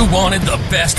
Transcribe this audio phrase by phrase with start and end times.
[0.00, 0.98] You wanted the best.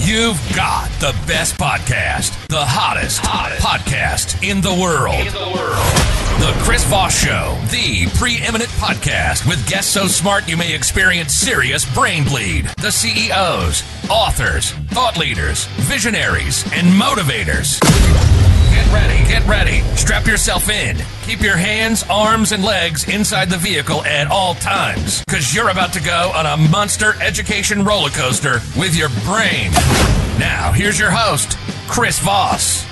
[0.00, 3.62] You've got the best podcast, the hottest, hottest.
[3.62, 5.14] podcast in the world.
[5.14, 6.25] In the world.
[6.38, 11.90] The Chris Voss Show, the preeminent podcast with guests so smart you may experience serious
[11.94, 12.66] brain bleed.
[12.78, 17.80] The CEOs, authors, thought leaders, visionaries, and motivators.
[18.70, 19.80] Get ready, get ready.
[19.96, 20.98] Strap yourself in.
[21.24, 25.94] Keep your hands, arms, and legs inside the vehicle at all times, because you're about
[25.94, 29.70] to go on a monster education roller coaster with your brain.
[30.38, 31.56] Now, here's your host,
[31.88, 32.84] Chris Voss.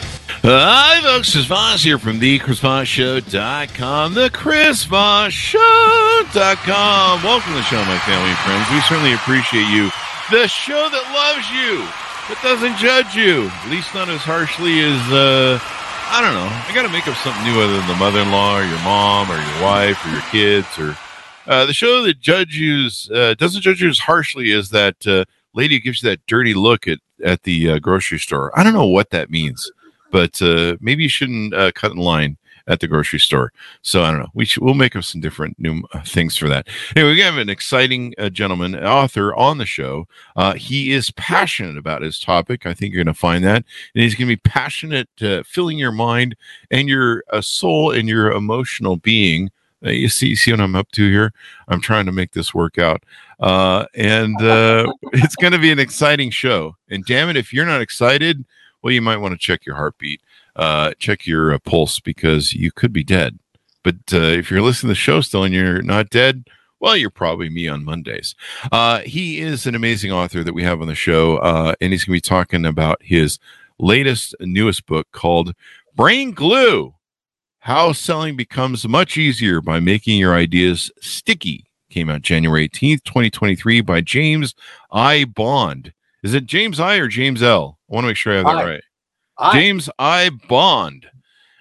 [0.46, 1.32] Hi, folks.
[1.32, 4.12] Chris Voss here from the ChrisVossShow.com.
[4.12, 7.22] The ChrisVossShow.com.
[7.24, 8.68] Welcome to the show, my family and friends.
[8.68, 9.88] We certainly appreciate you.
[10.30, 11.80] The show that loves you,
[12.28, 15.58] that doesn't judge you, at least not as harshly as, uh,
[16.12, 16.50] I don't know.
[16.52, 19.40] I got to make up something new other than the mother-in-law, or your mom, or
[19.40, 20.94] your wife, or your kids, or
[21.46, 25.24] uh, the show that judge you uh, doesn't judge you as harshly as that uh,
[25.54, 28.52] lady who gives you that dirty look at at the uh, grocery store.
[28.52, 29.72] I don't know what that means,
[30.14, 32.36] but uh, maybe you shouldn't uh, cut in line
[32.68, 33.52] at the grocery store.
[33.82, 34.30] So I don't know.
[34.32, 36.68] We should, we'll make up some different new uh, things for that.
[36.94, 40.06] Anyway, we have an exciting uh, gentleman, author on the show.
[40.36, 42.64] Uh, he is passionate about his topic.
[42.64, 45.78] I think you're going to find that, and he's going to be passionate, uh, filling
[45.78, 46.36] your mind
[46.70, 49.50] and your uh, soul and your emotional being.
[49.84, 51.32] Uh, you see, see what I'm up to here.
[51.66, 53.02] I'm trying to make this work out,
[53.40, 54.36] and
[55.12, 56.76] it's going to be an exciting show.
[56.88, 58.44] And damn it, if you're not excited,
[58.84, 60.20] well, you might want to check your heartbeat
[60.56, 63.38] uh, check your uh, pulse because you could be dead.
[63.82, 66.44] But uh, if you're listening to the show still and you're not dead,
[66.80, 68.34] well, you're probably me on Mondays.
[68.70, 72.04] Uh, he is an amazing author that we have on the show, uh, and he's
[72.04, 73.38] going to be talking about his
[73.78, 75.54] latest, newest book called
[75.94, 76.94] Brain Glue
[77.60, 81.66] How Selling Becomes Much Easier by Making Your Ideas Sticky.
[81.90, 84.54] Came out January 18th, 2023, by James
[84.90, 85.24] I.
[85.24, 85.92] Bond.
[86.24, 87.78] Is it James I or James L?
[87.88, 88.64] I want to make sure I have that I.
[88.64, 88.82] right.
[89.36, 90.30] I, James I.
[90.48, 91.06] Bond.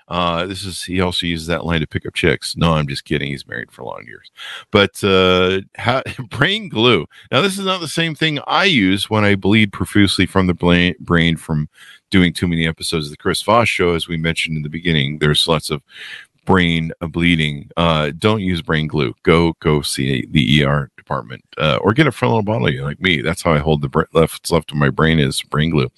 [0.08, 2.56] Uh, this is he also uses that line to pick up chicks.
[2.56, 3.30] No, I'm just kidding.
[3.30, 4.32] He's married for long years.
[4.72, 7.06] But uh, how, brain glue.
[7.32, 10.54] Now, this is not the same thing I use when I bleed profusely from the
[10.54, 11.68] brain, brain from
[12.10, 13.96] doing too many episodes of the Chris Voss show.
[13.96, 15.82] As we mentioned in the beginning, there's lots of
[16.46, 17.70] brain bleeding.
[17.76, 19.14] Uh, don't use brain glue.
[19.24, 23.22] Go go see the ER department, uh, or get a little bottle like me.
[23.22, 25.90] That's how I hold the left left of my brain is brain glue.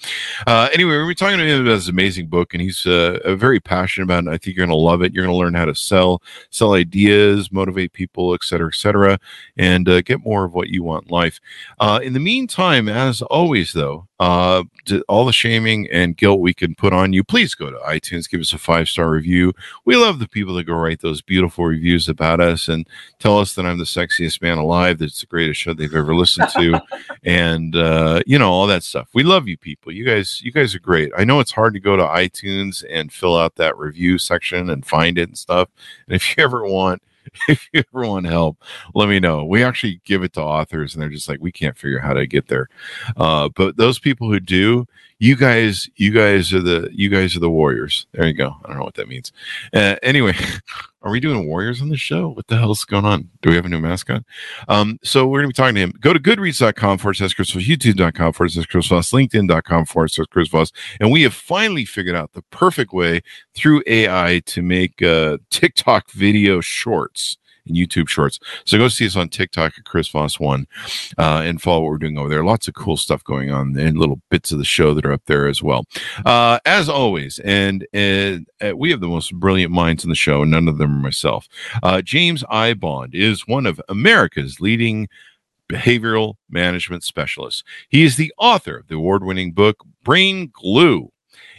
[0.48, 4.06] Uh, anyway, we're talking to him about this amazing book, and he's uh, very passionate
[4.06, 4.30] about it.
[4.30, 5.14] I think you're going to love it.
[5.14, 9.20] You're going to learn how to sell, sell ideas, motivate people, et cetera, et cetera,
[9.58, 11.40] and uh, get more of what you want in life.
[11.80, 14.64] Uh, in the meantime, as always, though, uh,
[15.10, 18.40] all the shaming and guilt we can put on you, please go to iTunes, give
[18.40, 19.54] us a five star review.
[19.84, 22.88] We love the people that go write those beautiful reviews about us and
[23.20, 26.16] tell us that I'm the sexiest man alive, that it's the greatest show they've ever
[26.16, 26.82] listened to,
[27.24, 29.10] and uh, you know all that stuff.
[29.14, 29.92] We love you people.
[29.92, 31.12] You guys, you guys are great.
[31.18, 34.86] I know it's hard to go to iTunes and fill out that review section and
[34.86, 35.70] find it and stuff.
[36.08, 37.02] And if you ever want
[37.48, 38.64] if you ever want help,
[38.94, 39.46] let me know.
[39.46, 42.14] We actually give it to authors, and they're just like, we can't figure out how
[42.14, 42.70] to get there.
[43.18, 44.88] Uh, but those people who do,
[45.20, 48.06] you guys, you guys are the you guys are the warriors.
[48.12, 48.56] There you go.
[48.64, 49.32] I don't know what that means.
[49.74, 50.34] Uh, anyway,
[51.02, 52.30] are we doing warriors on the show?
[52.30, 53.30] What the hell's going on?
[53.42, 54.24] Do we have a new mascot?
[54.68, 55.94] Um, so we're gonna be talking to him.
[56.00, 60.28] Go to goodreads.com forward slash Chris Voss, youtube.com forward slash Chris Voss, LinkedIn.com forward slash
[60.28, 60.72] Chris Voss.
[61.00, 63.22] And we have finally figured out the perfect way
[63.54, 68.40] through AI to make uh, TikTok video shorts and YouTube Shorts.
[68.66, 70.68] So go see us on TikTok at Chris Voss One
[71.18, 72.44] uh, and follow what we're doing over there.
[72.44, 75.26] Lots of cool stuff going on and little bits of the show that are up
[75.26, 75.86] there as well.
[76.26, 80.44] Uh, as always, and, and uh, we have the most brilliant minds in the show.
[80.44, 81.48] None of them are myself.
[81.82, 82.76] Uh, James I.
[82.76, 85.08] Bond is one of America's leading
[85.70, 87.64] behavioral management specialists.
[87.90, 91.12] He is the author of the award winning book Brain Glue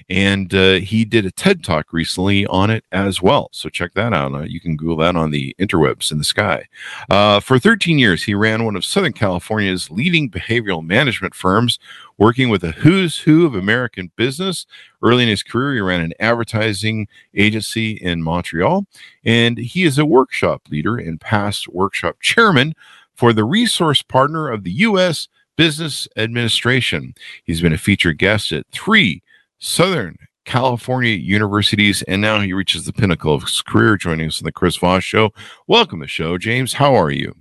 [0.09, 3.49] and uh, he did a TED talk recently on it as well.
[3.53, 4.35] So check that out.
[4.35, 6.69] Uh, you can Google that on the interwebs in the sky.
[7.11, 11.79] Uh, for 13 years, he ran one of Southern California's leading behavioral management firms,
[12.19, 14.65] working with a who's who of American business.
[15.03, 18.87] Early in his career, he ran an advertising agency in Montreal,
[19.25, 22.75] and he is a workshop leader and past workshop chairman
[23.15, 25.27] for the resource partner of the U.S.
[25.57, 27.15] Business Administration.
[27.45, 29.23] He's been a featured guest at three
[29.59, 34.45] Southern California universities, and now he reaches the pinnacle of his career, joining us on
[34.45, 35.33] the Chris Voss Show.
[35.67, 36.75] Welcome to the show, James.
[36.75, 37.35] How are you?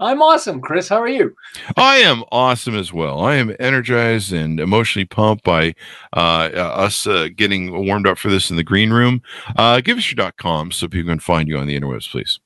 [0.00, 0.88] I'm awesome, Chris.
[0.88, 1.34] How are you?
[1.76, 3.20] I am awesome as well.
[3.20, 5.74] I am energized and emotionally pumped by
[6.12, 9.22] uh, us uh, getting warmed up for this in the green room.
[9.56, 12.40] Uh, give us your .com so people can find you on the interwebs, please.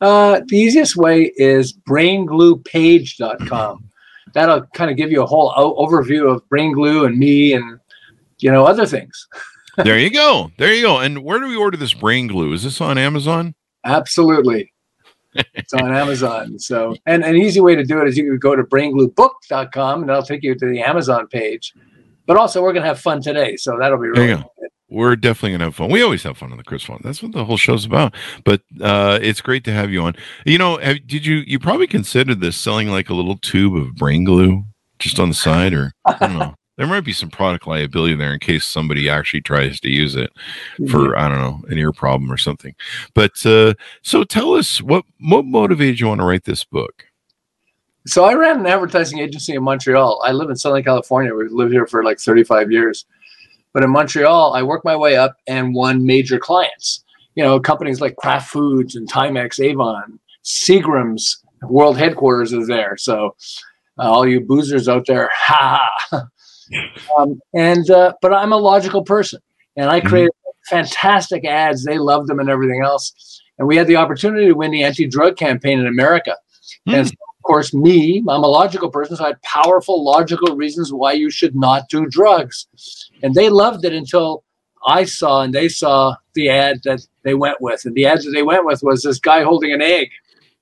[0.00, 3.84] Uh, the easiest way is braingluepage.com.
[4.34, 7.80] that'll kind of give you a whole o- overview of brain glue and me and
[8.38, 9.26] you know other things.
[9.76, 10.50] there you go.
[10.58, 10.98] There you go.
[10.98, 12.52] And where do we order this brain glue?
[12.52, 13.54] Is this on Amazon?
[13.84, 14.72] Absolutely.
[15.54, 16.58] it's on Amazon.
[16.58, 20.08] So, and an easy way to do it is you can go to braingluebook.com and
[20.08, 21.74] that'll take you to the Amazon page.
[22.26, 23.56] But also, we're going to have fun today.
[23.56, 24.42] So that'll be really.
[24.90, 25.90] We're definitely going to have fun.
[25.90, 27.00] We always have fun on the Chris Fun.
[27.04, 28.14] That's what the whole show's about.
[28.44, 30.14] But uh, it's great to have you on.
[30.46, 33.94] You know, have, did you, you probably considered this selling like a little tube of
[33.96, 34.64] brain glue
[34.98, 38.32] just on the side or I don't know there might be some product liability there
[38.32, 40.32] in case somebody actually tries to use it
[40.88, 41.18] for.
[41.18, 42.74] I don't know an ear problem or something.
[43.14, 47.04] But uh, so tell us what what motivated you want to write this book.
[48.06, 50.22] So I ran an advertising agency in Montreal.
[50.24, 51.34] I live in Southern California.
[51.34, 53.04] We've lived here for like 35 years.
[53.74, 57.04] But in Montreal, I worked my way up and won major clients.
[57.34, 62.96] You know, companies like Kraft Foods and Timex, Avon, Seagram's world headquarters is there.
[62.96, 63.36] So
[63.98, 66.28] uh, all you boozers out there, ha ha.
[67.18, 69.40] Um, and uh, but I'm a logical person,
[69.76, 70.08] and I mm-hmm.
[70.08, 70.76] created mm-hmm.
[70.76, 71.84] fantastic ads.
[71.84, 73.42] They loved them and everything else.
[73.58, 76.36] And we had the opportunity to win the anti-drug campaign in America.
[76.86, 76.94] Mm-hmm.
[76.94, 80.92] And so, of course, me, I'm a logical person, so I had powerful logical reasons
[80.92, 82.66] why you should not do drugs.
[83.22, 84.44] And they loved it until
[84.86, 87.84] I saw and they saw the ad that they went with.
[87.84, 90.08] And the ad that they went with was this guy holding an egg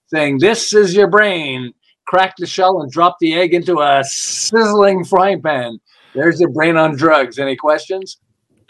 [0.09, 1.73] saying, This is your brain.
[2.07, 5.81] Crack the shell and drop the egg into a sizzling frying pan.
[6.17, 7.39] There's your brain on drugs.
[7.39, 8.19] Any questions?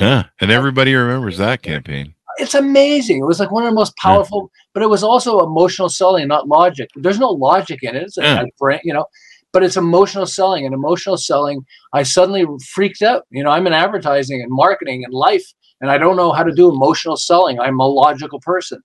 [0.01, 2.15] Yeah, and everybody remembers that campaign.
[2.39, 3.21] It's amazing.
[3.21, 4.63] It was like one of the most powerful, yeah.
[4.75, 6.91] but it was also emotional selling, not logic.
[6.97, 8.03] There's no logic in it.
[8.03, 8.45] It's a, yeah.
[8.59, 9.07] brain, you know,
[9.55, 10.67] but it's emotional selling.
[10.67, 11.65] And emotional selling,
[11.95, 13.27] I suddenly freaked out.
[13.31, 15.47] You know, I'm in advertising and marketing and life,
[15.81, 17.59] and I don't know how to do emotional selling.
[17.59, 18.83] I'm a logical person,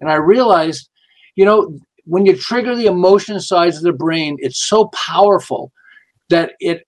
[0.00, 0.88] and I realized,
[1.34, 5.72] you know, when you trigger the emotion sides of the brain, it's so powerful
[6.30, 6.86] that it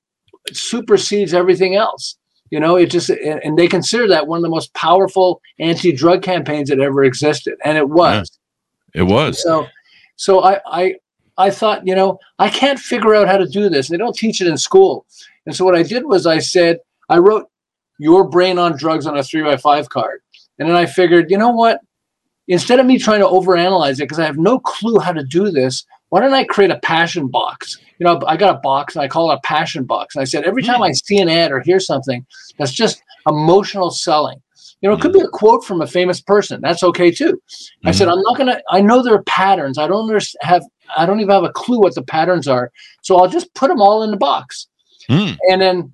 [0.52, 2.16] supersedes everything else.
[2.50, 6.68] You know, it just and they consider that one of the most powerful anti-drug campaigns
[6.68, 8.30] that ever existed, and it was.
[8.94, 9.42] Yeah, it was.
[9.42, 9.66] So,
[10.16, 10.94] so I, I,
[11.36, 13.88] I thought, you know, I can't figure out how to do this.
[13.88, 15.06] They don't teach it in school,
[15.46, 17.48] and so what I did was I said I wrote
[17.98, 20.20] "Your Brain on Drugs" on a three by five card,
[20.58, 21.80] and then I figured, you know what?
[22.46, 25.50] Instead of me trying to overanalyze it because I have no clue how to do
[25.50, 25.84] this,
[26.14, 27.76] why don't I create a passion box?
[27.98, 30.14] You know, I got a box and I call it a passion box.
[30.14, 32.24] And I said, every time I see an ad or hear something
[32.56, 34.40] that's just emotional selling,
[34.80, 36.60] you know, it could be a quote from a famous person.
[36.60, 37.42] That's okay too.
[37.84, 38.60] I said, I'm not gonna.
[38.70, 39.76] I know there are patterns.
[39.76, 40.08] I don't
[40.42, 40.62] have.
[40.96, 42.70] I don't even have a clue what the patterns are.
[43.02, 44.68] So I'll just put them all in the box,
[45.10, 45.36] mm.
[45.50, 45.92] and then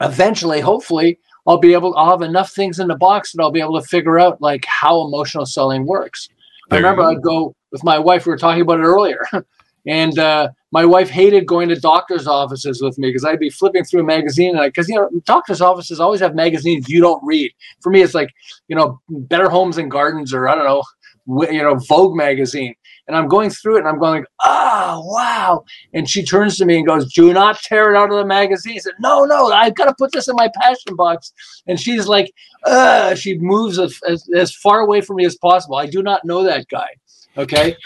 [0.00, 1.18] eventually, hopefully,
[1.48, 1.96] I'll be able.
[1.96, 4.64] I'll have enough things in the box that I'll be able to figure out like
[4.66, 6.28] how emotional selling works.
[6.70, 8.26] I remember I'd go with my wife.
[8.26, 9.26] We were talking about it earlier.
[9.86, 13.84] and uh, my wife hated going to doctor's offices with me because I'd be flipping
[13.84, 17.52] through a magazine and because you know doctor's offices always have magazines you don't read.
[17.80, 18.32] For me, it's like
[18.68, 20.82] you know Better Homes and Gardens or I don't know
[21.50, 22.74] you know Vogue magazine,
[23.06, 26.64] and I'm going through it and I'm going like, oh wow, and she turns to
[26.64, 29.48] me and goes, "Do not tear it out of the magazine." I said, "No, no,
[29.48, 31.32] I've got to put this in my passion box,"
[31.66, 32.32] and she's like,
[32.64, 35.76] uh, she moves as, as, as far away from me as possible.
[35.76, 36.88] I do not know that guy.
[37.40, 37.76] Okay.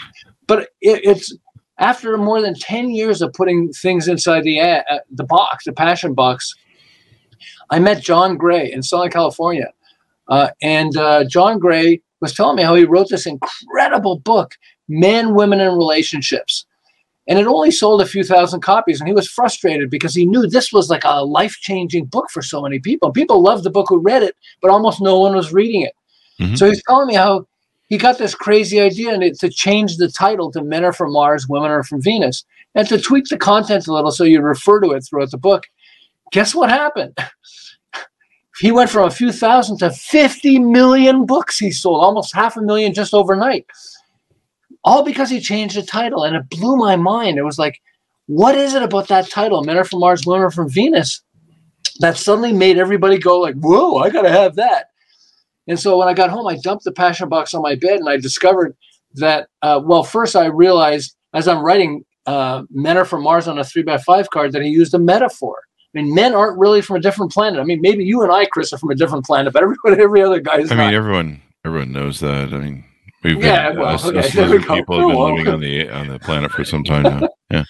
[0.47, 1.35] But it, it's
[1.79, 4.81] after more than 10 years of putting things inside the, uh,
[5.11, 6.53] the box, the passion box,
[7.69, 9.71] I met John Gray in Southern California.
[10.27, 14.53] Uh, and uh, John Gray was telling me how he wrote this incredible book,
[14.87, 16.65] Men, Women, and Relationships.
[17.27, 18.99] And it only sold a few thousand copies.
[18.99, 22.41] And he was frustrated because he knew this was like a life changing book for
[22.41, 23.11] so many people.
[23.11, 25.93] People loved the book who read it, but almost no one was reading it.
[26.39, 26.55] Mm-hmm.
[26.55, 27.47] So he's telling me how
[27.87, 31.13] he got this crazy idea and it, to change the title to Men Are From
[31.13, 34.79] Mars, Women Are From Venus, and to tweak the content a little so you refer
[34.81, 35.63] to it throughout the book.
[36.31, 37.17] Guess what happened?
[38.59, 42.61] he went from a few thousand to 50 million books he sold, almost half a
[42.61, 43.65] million just overnight.
[44.83, 46.23] All because he changed the title.
[46.23, 47.37] And it blew my mind.
[47.37, 47.81] It was like,
[48.27, 51.21] what is it about that title, Men Are From Mars, Women Are From Venus,
[51.99, 54.87] that suddenly made everybody go like, whoa, I got to have that.
[55.67, 58.09] And so when I got home, I dumped the passion box on my bed and
[58.09, 58.75] I discovered
[59.15, 63.57] that, uh, well, first I realized as I'm writing uh, Men Are From Mars on
[63.59, 65.57] a three by five card that he used a metaphor.
[65.95, 67.59] I mean, men aren't really from a different planet.
[67.59, 70.21] I mean, maybe you and I, Chris, are from a different planet, but everybody, every
[70.21, 70.71] other guy is.
[70.71, 70.85] I not.
[70.87, 72.53] mean, everyone, everyone knows that.
[72.53, 72.83] I mean,
[73.23, 74.19] we've yeah, been, well, us, okay.
[74.19, 77.29] us people have been living on the on the planet for some time now.
[77.51, 77.63] Yeah.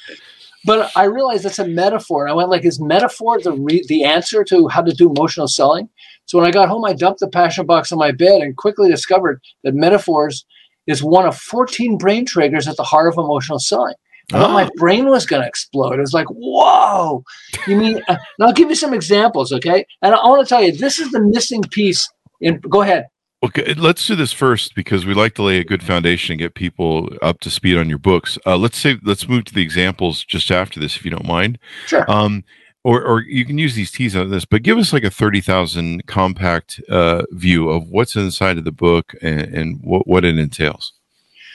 [0.66, 4.04] But I realized that's a metaphor, and I went like, "Is metaphor the re- the
[4.06, 5.90] answer to how to do emotional selling?"
[6.26, 8.90] So when I got home, I dumped the passion box on my bed and quickly
[8.90, 10.46] discovered that metaphors
[10.88, 13.96] is one of 14 brain triggers at the heart of emotional selling.
[14.32, 15.94] Thought my brain was going to explode.
[15.94, 17.24] It was like, whoa.
[17.68, 19.86] You mean, uh, and I'll give you some examples, okay?
[20.02, 22.10] And I, I want to tell you, this is the missing piece.
[22.42, 23.06] In, go ahead.
[23.44, 26.56] Okay, let's do this first because we like to lay a good foundation and get
[26.56, 28.40] people up to speed on your books.
[28.46, 31.60] Uh, let's say let's move to the examples just after this, if you don't mind.
[31.86, 32.10] Sure.
[32.10, 32.44] Um,
[32.86, 35.42] or, or you can use these teas on this, but give us like a thirty
[35.42, 40.38] thousand compact uh, view of what's inside of the book and, and what what it
[40.38, 40.94] entails.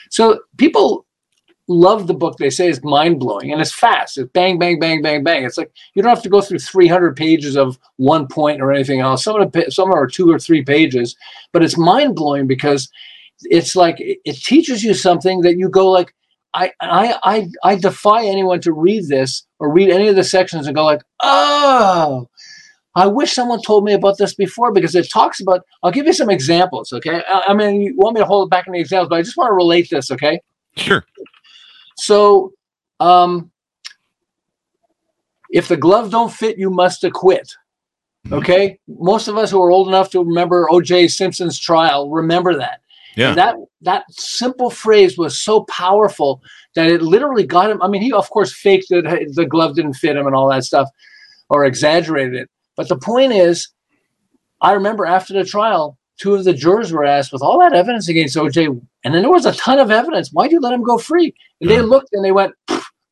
[0.09, 1.05] So people
[1.69, 2.35] love the book.
[2.37, 4.17] They say it's mind blowing and it's fast.
[4.17, 5.45] It's bang, bang, bang, bang, bang.
[5.45, 8.99] It's like you don't have to go through 300 pages of one point or anything
[8.99, 9.23] else.
[9.23, 11.15] Some of the, some are two or three pages,
[11.53, 12.89] but it's mind blowing because
[13.43, 16.13] it's like it, it teaches you something that you go like,
[16.53, 20.67] I, I, I, I defy anyone to read this or read any of the sections
[20.67, 22.29] and go like, oh,
[22.95, 25.65] I wish someone told me about this before because it talks about.
[25.81, 27.23] I'll give you some examples, okay?
[27.27, 29.21] I, I mean, you want me to hold it back in the examples, but I
[29.21, 30.41] just want to relate this, okay?
[30.75, 31.05] Sure.
[31.95, 32.53] So,
[32.99, 33.51] um,
[35.51, 37.53] if the gloves don't fit, you must acquit.
[38.31, 41.07] Okay, most of us who are old enough to remember O.J.
[41.07, 42.81] Simpson's trial remember that.
[43.15, 43.29] Yeah.
[43.29, 46.41] And that that simple phrase was so powerful
[46.75, 47.81] that it literally got him.
[47.81, 50.63] I mean, he of course faked that the glove didn't fit him and all that
[50.63, 50.89] stuff,
[51.49, 52.49] or exaggerated it.
[52.77, 53.69] But the point is,
[54.61, 58.07] I remember after the trial, two of the jurors were asked, with all that evidence
[58.07, 58.67] against OJ,
[59.03, 60.29] and then there was a ton of evidence.
[60.31, 61.33] Why'd you let him go free?
[61.59, 62.53] And they looked and they went,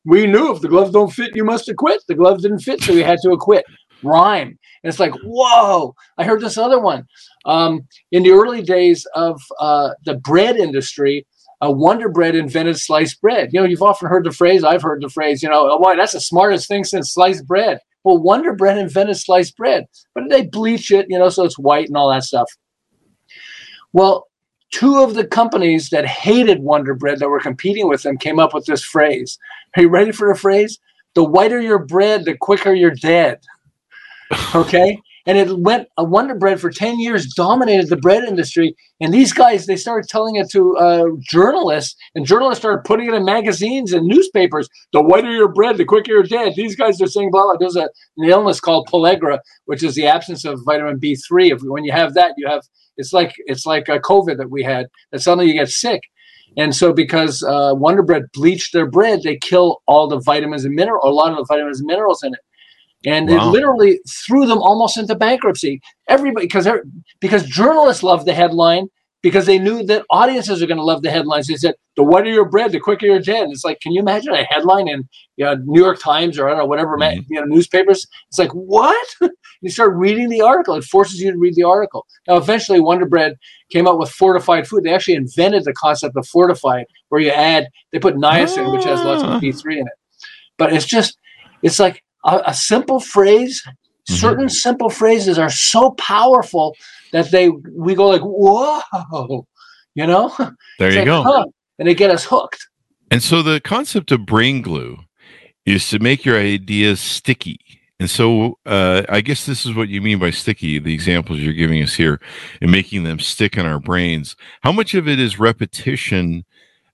[0.04, 2.02] "We knew if the gloves don't fit, you must acquit.
[2.08, 3.64] The gloves didn't fit, so we had to acquit."
[4.02, 4.58] Rhyme.
[4.82, 5.94] And it's like, whoa!
[6.16, 7.06] I heard this other one.
[7.44, 11.26] Um, in the early days of uh, the bread industry,
[11.62, 13.50] uh, Wonder Bread invented sliced bread.
[13.52, 14.64] You know, you've often heard the phrase.
[14.64, 15.42] I've heard the phrase.
[15.42, 17.80] You know, oh, boy, that's the smartest thing since sliced bread.
[18.04, 21.88] Well, Wonder Bread invented sliced bread, but they bleach it, you know, so it's white
[21.88, 22.50] and all that stuff.
[23.92, 24.28] Well,
[24.72, 28.54] two of the companies that hated Wonder Bread that were competing with them came up
[28.54, 29.38] with this phrase.
[29.76, 30.78] Are you ready for the phrase?
[31.14, 33.40] The whiter your bread, the quicker you're dead.
[34.54, 34.98] Okay.
[35.26, 38.74] And it went, a Wonder Bread for 10 years dominated the bread industry.
[39.00, 43.14] And these guys, they started telling it to uh, journalists, and journalists started putting it
[43.14, 44.68] in magazines and newspapers.
[44.92, 46.54] The whiter your bread, the quicker you're dead.
[46.56, 47.56] These guys are saying, blah, blah.
[47.60, 51.52] There's a, an illness called pellagra, which is the absence of vitamin B3.
[51.52, 52.62] If, when you have that, you have,
[52.96, 56.00] it's like, it's like a COVID that we had, that suddenly you get sick.
[56.56, 60.74] And so, because uh, Wonder Bread bleached their bread, they kill all the vitamins and
[60.74, 62.40] mineral, a lot of the vitamins and minerals in it,
[63.06, 63.48] and Wow.
[63.48, 65.80] it literally threw them almost into bankruptcy.
[66.08, 66.68] Everybody, because
[67.20, 68.86] because journalists loved the headline
[69.22, 71.46] because they knew that audiences are going to love the headlines.
[71.46, 74.32] They said, "The whiter your bread, the quicker you're dead." It's like, can you imagine
[74.34, 77.24] a headline in you know, New York Times or I don't know whatever Mhm.
[77.28, 78.06] you know newspapers?
[78.28, 79.06] It's like what?
[79.62, 80.74] you start reading the article.
[80.74, 82.06] It forces you to read the article.
[82.26, 83.36] Now, eventually, Wonder Bread
[83.70, 84.84] came out with fortified food.
[84.84, 89.02] They actually invented the concept of fortified, where you add they put niacin, which has
[89.04, 89.36] lots Ah.
[89.36, 89.92] of B3 in it.
[90.58, 91.18] But it's just,
[91.62, 93.62] it's like a, a simple phrase.
[94.08, 94.14] Mhm.
[94.14, 96.74] Certain simple phrases are so powerful
[97.12, 99.46] that they we go like, whoa,
[99.94, 100.32] you know.
[100.78, 101.22] There It's you like, go.
[101.22, 101.44] huh,
[101.78, 102.66] and they get us hooked.
[103.10, 104.98] And so the concept of brain glue
[105.66, 107.58] is to make your ideas sticky.
[107.98, 111.52] And so uh, I guess this is what you mean by sticky, the examples you're
[111.52, 112.18] giving us here,
[112.62, 114.36] and making them stick in our brains.
[114.62, 116.44] How much of it is repetition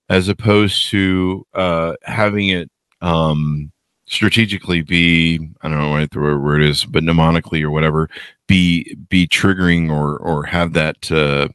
[0.09, 2.69] as opposed to uh, having it
[3.01, 3.71] um,
[4.07, 8.09] strategically be, I don't know what the right word is, but mnemonically or whatever,
[8.47, 11.49] be be triggering or or have that uh,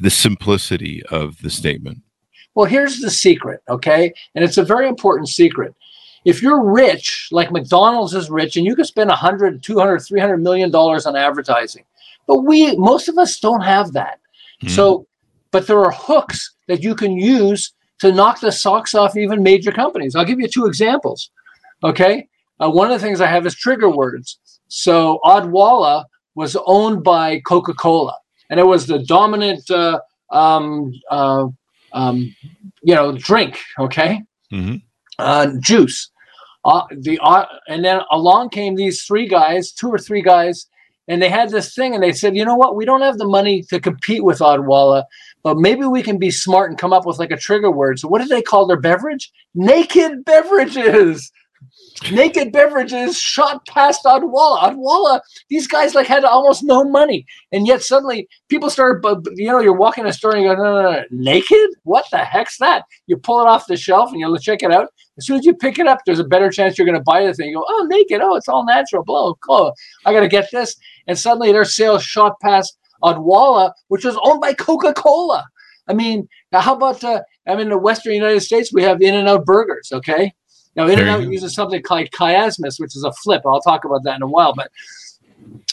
[0.00, 1.98] the simplicity of the statement.
[2.54, 4.12] Well, here's the secret, okay?
[4.34, 5.74] And it's a very important secret.
[6.24, 10.70] If you're rich, like McDonald's is rich, and you could spend 100, 200, 300 million
[10.70, 11.84] dollars on advertising.
[12.26, 14.20] But we, most of us don't have that.
[14.62, 14.70] Mhm.
[14.70, 15.06] So,
[15.50, 19.72] but there are hooks that you can use to knock the socks off even major
[19.72, 20.14] companies.
[20.14, 21.30] I'll give you two examples,
[21.84, 22.28] okay?
[22.60, 24.38] Uh, one of the things I have is trigger words.
[24.68, 26.04] So, Odwalla
[26.34, 28.16] was owned by Coca Cola,
[28.50, 31.46] and it was the dominant uh, um, uh,
[31.92, 32.34] um,
[32.82, 34.82] you know, drink, okay, Mhm.
[35.18, 36.10] uh, juice.
[36.64, 40.66] Uh, the uh, and then along came these three guys, two or three guys,
[41.06, 43.24] and they had this thing, and they said, you know what, we don't have the
[43.24, 45.04] money to compete with Odwalla,
[45.42, 47.98] but maybe we can be smart and come up with like a trigger word.
[47.98, 49.32] So what did they call their beverage?
[49.54, 51.32] Naked beverages.
[52.12, 54.60] Naked beverages shot past Odwalla.
[54.60, 59.60] Odwalla, these guys like had almost no money, and yet suddenly people bu- You know,
[59.60, 61.70] you're walking in a store and you go, no, no, no, naked?
[61.82, 62.84] What the heck's that?
[63.06, 64.88] You pull it off the shelf and you check it out.
[65.16, 67.26] As soon as you pick it up, there's a better chance you're going to buy
[67.26, 67.48] the thing.
[67.48, 68.20] You go, oh, naked.
[68.22, 69.02] Oh, it's all natural.
[69.02, 69.34] Blow.
[69.46, 69.74] Cool.
[70.06, 70.76] I got to get this.
[71.08, 75.44] And suddenly their sales shot past Odwalla, which was owned by Coca Cola.
[75.88, 79.14] I mean, how about uh, I mean, in the Western United States, we have In
[79.14, 79.90] and Out Burgers.
[79.92, 80.32] Okay,
[80.78, 83.42] Now, In and Out uses something called chiasmus, which is a flip.
[83.44, 84.70] I'll talk about that in a while, but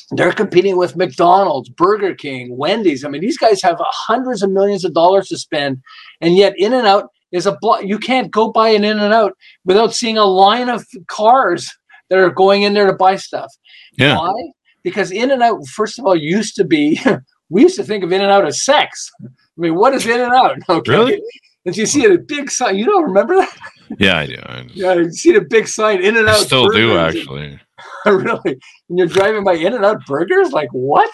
[0.10, 3.06] they're competing with McDonald's, Burger King, Wendy's.
[3.06, 5.80] I mean, these guys have hundreds of millions of dollars to spend,
[6.22, 7.84] and yet In and Out is a block.
[7.84, 11.72] You can't go buy an In and Out without seeing a line of cars
[12.10, 13.54] that are going in there to buy stuff.
[14.00, 14.18] Yeah.
[14.18, 14.34] Why?
[14.82, 17.00] Because In and Out, first of all, used to be.
[17.50, 19.12] we used to think of In and Out as sex.
[19.24, 20.58] I mean, what is In and Out?
[20.68, 20.92] Okay.
[20.92, 21.22] Really?
[21.64, 22.76] And you see a big sign.
[22.76, 23.56] You don't remember that?
[24.00, 24.36] Yeah, I do.
[24.46, 26.38] I Yeah, you see the big sign In and I Out.
[26.46, 27.16] still do Burgers.
[27.22, 27.60] actually.
[28.06, 28.60] really?
[28.90, 31.10] And you're driving by In and Out Burgers, like what?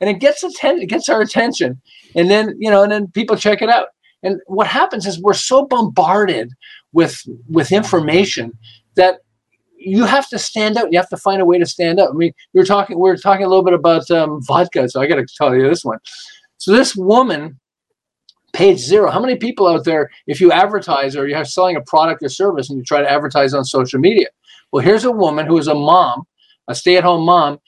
[0.00, 1.80] And it gets atten- it gets our attention,
[2.16, 3.88] and then you know, and then people check it out.
[4.22, 6.50] And what happens is we're so bombarded
[6.92, 8.56] with with information
[8.96, 9.18] that
[9.76, 10.90] you have to stand out.
[10.92, 12.10] You have to find a way to stand out.
[12.10, 15.00] I mean, we were talking we were talking a little bit about um, vodka, so
[15.02, 15.98] I got to tell you this one.
[16.56, 17.60] So this woman,
[18.52, 19.10] page zero.
[19.10, 22.68] How many people out there, if you advertise or you're selling a product or service
[22.68, 24.26] and you try to advertise on social media?
[24.72, 26.24] Well, here's a woman who is a mom,
[26.68, 27.58] a stay-at-home mom,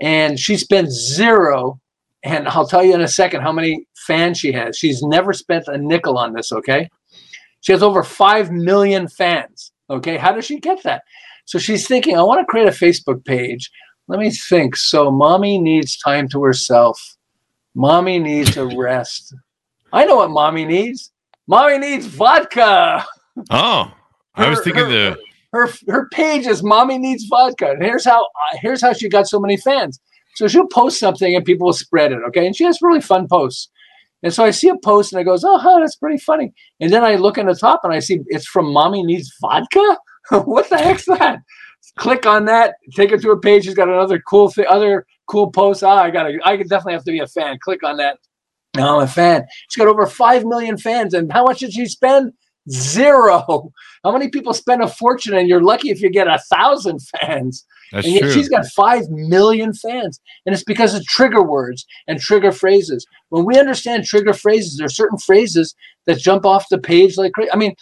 [0.00, 1.80] and she spends zero.
[2.22, 4.76] And I'll tell you in a second how many fans she has.
[4.76, 6.52] She's never spent a nickel on this.
[6.52, 6.88] Okay,
[7.60, 9.72] she has over five million fans.
[9.90, 11.02] Okay, how does she get that?
[11.44, 13.70] So she's thinking, I want to create a Facebook page.
[14.08, 14.76] Let me think.
[14.76, 17.16] So, mommy needs time to herself.
[17.74, 19.34] Mommy needs a rest.
[19.92, 21.12] I know what mommy needs.
[21.46, 23.04] Mommy needs vodka.
[23.50, 23.92] Oh,
[24.34, 25.18] I was thinking her- the
[25.52, 27.72] her her page is mommy needs vodka.
[27.72, 30.00] And here's how here's how she got so many fans.
[30.36, 32.46] So she'll post something and people will spread it okay?
[32.46, 33.68] And she has really fun posts.
[34.22, 36.52] And so i see a post and i goes oh huh, that's pretty funny.
[36.80, 39.98] And then i look in the top and i see it's from mommy needs vodka?
[40.30, 41.40] What the heck's that?
[41.98, 45.50] Click on that take it to a page she's got another cool thing other cool
[45.50, 45.82] post.
[45.84, 47.58] Ah i gotta i could definitely have to be a fan.
[47.62, 48.18] Click on that
[48.76, 51.86] now i'm a fan she's got over 5 million fans and how much did she
[51.86, 52.32] spend
[52.70, 53.72] zero
[54.04, 57.64] how many people spend a fortune and you're lucky if you get a thousand fans
[57.90, 58.32] that's and yet true.
[58.32, 63.44] she's got five million fans and it's because of trigger words and trigger phrases when
[63.44, 65.74] we understand trigger phrases there are certain phrases
[66.06, 67.74] that jump off the page like crazy i mean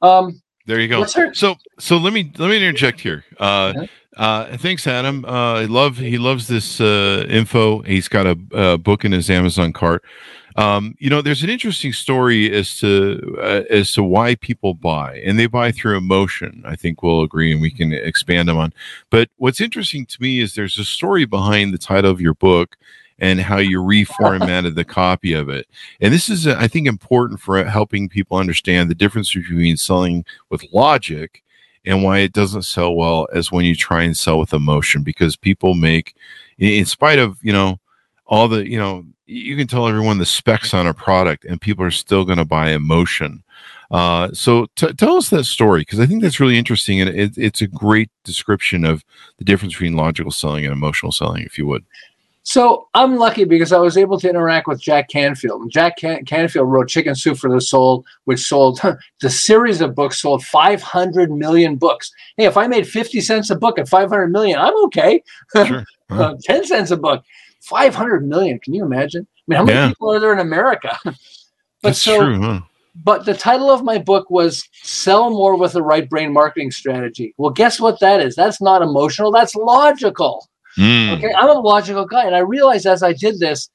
[0.00, 1.04] um There you go.
[1.04, 3.24] So so let me let me interject here.
[3.38, 3.86] Uh.
[4.16, 5.24] Uh, thanks, Adam.
[5.24, 7.80] Uh, I love he loves this uh, info.
[7.82, 10.02] He's got a, uh book in his Amazon cart.
[10.56, 15.22] Um, you know, there's an interesting story as to uh, as to why people buy,
[15.24, 16.62] and they buy through emotion.
[16.66, 18.72] I think we'll agree, and we can expand them on.
[19.08, 22.76] But what's interesting to me is there's a story behind the title of your book
[23.18, 25.68] and how you reformatted the copy of it.
[26.00, 30.24] And this is, uh, I think, important for helping people understand the difference between selling
[30.50, 31.42] with logic
[31.84, 35.36] and why it doesn't sell well as when you try and sell with emotion because
[35.36, 36.14] people make
[36.58, 37.78] in spite of you know
[38.26, 41.84] all the you know you can tell everyone the specs on a product and people
[41.84, 43.42] are still going to buy emotion.
[43.90, 47.36] Uh, so t- tell us that story because i think that's really interesting and it,
[47.36, 49.04] it's a great description of
[49.36, 51.84] the difference between logical selling and emotional selling if you would
[52.44, 55.62] So I'm lucky because I was able to interact with Jack Canfield.
[55.62, 58.80] And Jack Can- Canfield wrote Chicken Soup for the Soul, which sold
[59.20, 62.10] the series of books sold 500 million books.
[62.36, 65.22] Hey, if I made 50 cents a book at 500 million, I'm okay.
[65.66, 65.84] Sure.
[66.10, 67.24] Uh, 10 cents a book,
[67.62, 68.58] 500 million.
[68.58, 69.26] Can you imagine?
[69.26, 69.88] I mean, how many Yeah.
[69.88, 70.98] people are there in America?
[71.04, 71.14] but
[71.82, 72.60] that's so, true huh?
[72.96, 77.34] but the title of my book was Sell More with the Right Brain Marketing Strategy.
[77.38, 78.34] Well, guess what that is?
[78.34, 80.46] That's not emotional, that's logical.
[80.78, 81.18] Mm.
[81.18, 83.70] Okay, I'm a logical guy, and I realized as I did this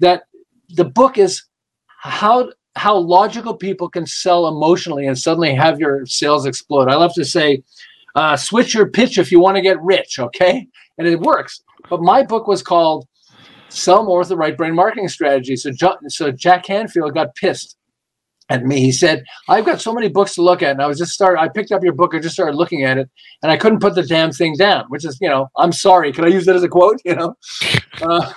[0.00, 0.24] that
[0.70, 1.44] the book is
[1.86, 6.88] how how logical people can sell emotionally and suddenly have your sales explode.
[6.88, 7.62] I love to say,
[8.16, 10.18] uh, switch your pitch if you want to get rich.
[10.18, 10.66] Okay,
[10.98, 11.62] and it works.
[11.88, 13.06] But my book was called
[13.68, 17.76] "Sell More with the Right Brain Marketing Strategy." So, Jo- so Jack Canfield got pissed
[18.48, 18.80] at me.
[18.80, 21.40] He said, "I've got so many books to look at, and I was just started.
[21.40, 22.14] I picked up your book.
[22.14, 23.08] I just started looking at it,
[23.42, 26.12] and I couldn't put the damn thing down." Which is, you know, I'm sorry.
[26.12, 27.00] Can I use that as a quote?
[27.04, 27.34] You know,
[28.02, 28.32] uh,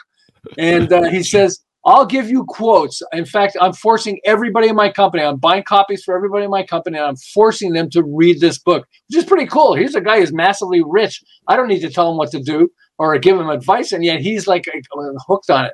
[0.58, 3.02] and uh, he says, "I'll give you quotes.
[3.14, 5.24] In fact, I'm forcing everybody in my company.
[5.24, 8.60] I'm buying copies for everybody in my company, and I'm forcing them to read this
[8.60, 9.74] book, which is pretty cool.
[9.74, 11.22] Here's a guy who's massively rich.
[11.48, 14.22] I don't need to tell him what to do or give him advice, and yet
[14.22, 14.66] he's like
[15.28, 15.74] hooked on it.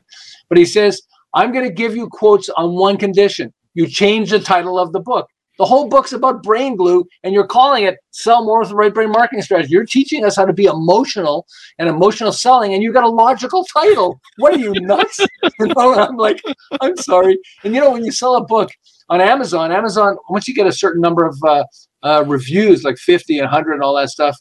[0.49, 1.01] But he says."
[1.35, 3.51] I'm going to give you quotes on one condition.
[3.73, 5.27] You change the title of the book.
[5.59, 8.93] The whole book's about brain glue, and you're calling it Sell More with the Right
[8.93, 9.71] Brain Marketing Strategy.
[9.71, 11.45] You're teaching us how to be emotional
[11.77, 14.19] and emotional selling, and you got a logical title.
[14.37, 15.19] What are you nuts?
[15.59, 16.41] you know, I'm like,
[16.81, 17.37] I'm sorry.
[17.63, 18.71] And you know, when you sell a book
[19.09, 21.63] on Amazon, Amazon, once you get a certain number of uh,
[22.01, 24.35] uh, reviews, like 50 and 100 and all that stuff,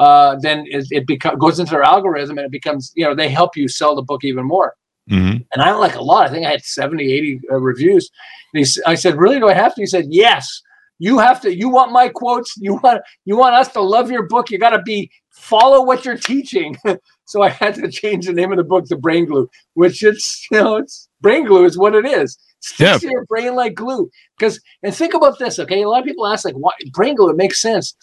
[0.00, 3.56] uh, then it, it goes into their algorithm and it becomes, you know, they help
[3.56, 4.74] you sell the book even more
[5.10, 5.44] Mhm.
[5.52, 6.26] and I don't like a lot.
[6.26, 8.10] I think I had 70, 80 uh, reviews.
[8.52, 9.38] And he, I said, Really?
[9.38, 9.80] Do I have to?
[9.82, 10.62] He said, Yes,
[10.98, 14.24] you have to you want my quotes you want you want us to love your
[14.26, 16.76] book you got to be follow what you're teaching
[17.24, 20.44] so i had to change the name of the book to brain glue which it's
[20.50, 22.98] you know it's brain glue is what it is sticks Yeah.
[22.98, 26.26] to your brain like glue because and think about this okay a lot of people
[26.26, 27.94] ask like why brain glue it makes sense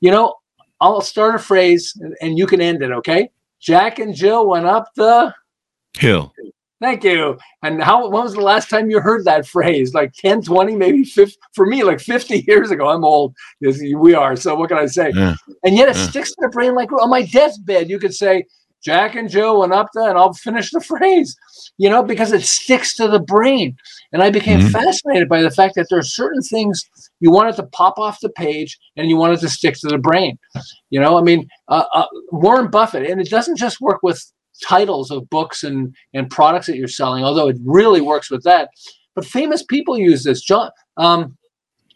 [0.00, 0.36] you know
[0.80, 3.28] i'll start a phrase and, and you can end it okay
[3.60, 5.34] jack and jill went up the
[5.98, 6.32] Hill.
[6.80, 7.36] Thank you.
[7.62, 9.92] And how when was the last time you heard that phrase?
[9.92, 12.88] Like 10, 20, maybe 50 for me, like 50 years ago.
[12.88, 13.34] I'm old.
[13.60, 14.34] Yes, we are.
[14.34, 15.12] So what can I say?
[15.14, 15.34] Yeah.
[15.62, 16.06] And yet it Yeah.
[16.08, 18.44] sticks to the brain like on my deathbed, you could say
[18.82, 21.36] Jack and Jill went up there and I'll finish the phrase,
[21.76, 23.76] you know, because it sticks to the brain.
[24.14, 24.70] And I became Mhm.
[24.72, 26.82] fascinated by the fact that there are certain things
[27.20, 29.88] you want it to pop off the page and you want it to stick to
[29.88, 30.38] the brain.
[30.88, 34.24] You know, I mean, uh, uh, Warren Buffett, and it doesn't just work with
[34.66, 38.70] titles of books and and products that you're selling, although it really works with that.
[39.14, 40.40] But famous people use this.
[40.42, 41.36] John um,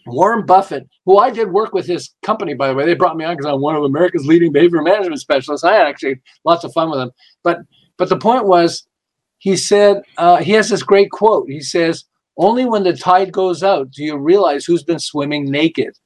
[0.07, 3.25] Warren Buffett, who I did work with his company, by the way, they brought me
[3.25, 5.65] on because I'm one of America's leading behavior management specialists.
[5.65, 7.11] I had actually lots of fun with him.
[7.43, 7.61] But
[7.97, 8.87] but the point was,
[9.39, 11.49] he said uh, he has this great quote.
[11.49, 12.05] He says,
[12.37, 15.97] "Only when the tide goes out do you realize who's been swimming naked."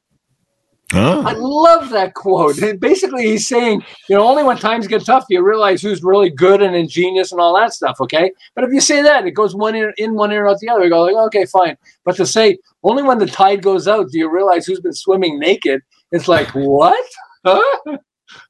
[0.95, 1.39] I Oh.
[1.39, 2.59] love that quote.
[2.59, 6.03] And basically, he's saying, you know, only when times get tough do you realize who's
[6.03, 8.01] really good and ingenious and all that stuff.
[8.01, 10.69] Okay, but if you say that, it goes one ear in, one ear out the
[10.71, 10.85] other.
[10.85, 11.77] You go like, okay, fine.
[12.05, 15.39] But to say only when the tide goes out do you realize who's been swimming
[15.39, 17.05] naked, it's like what?
[17.45, 17.97] Huh?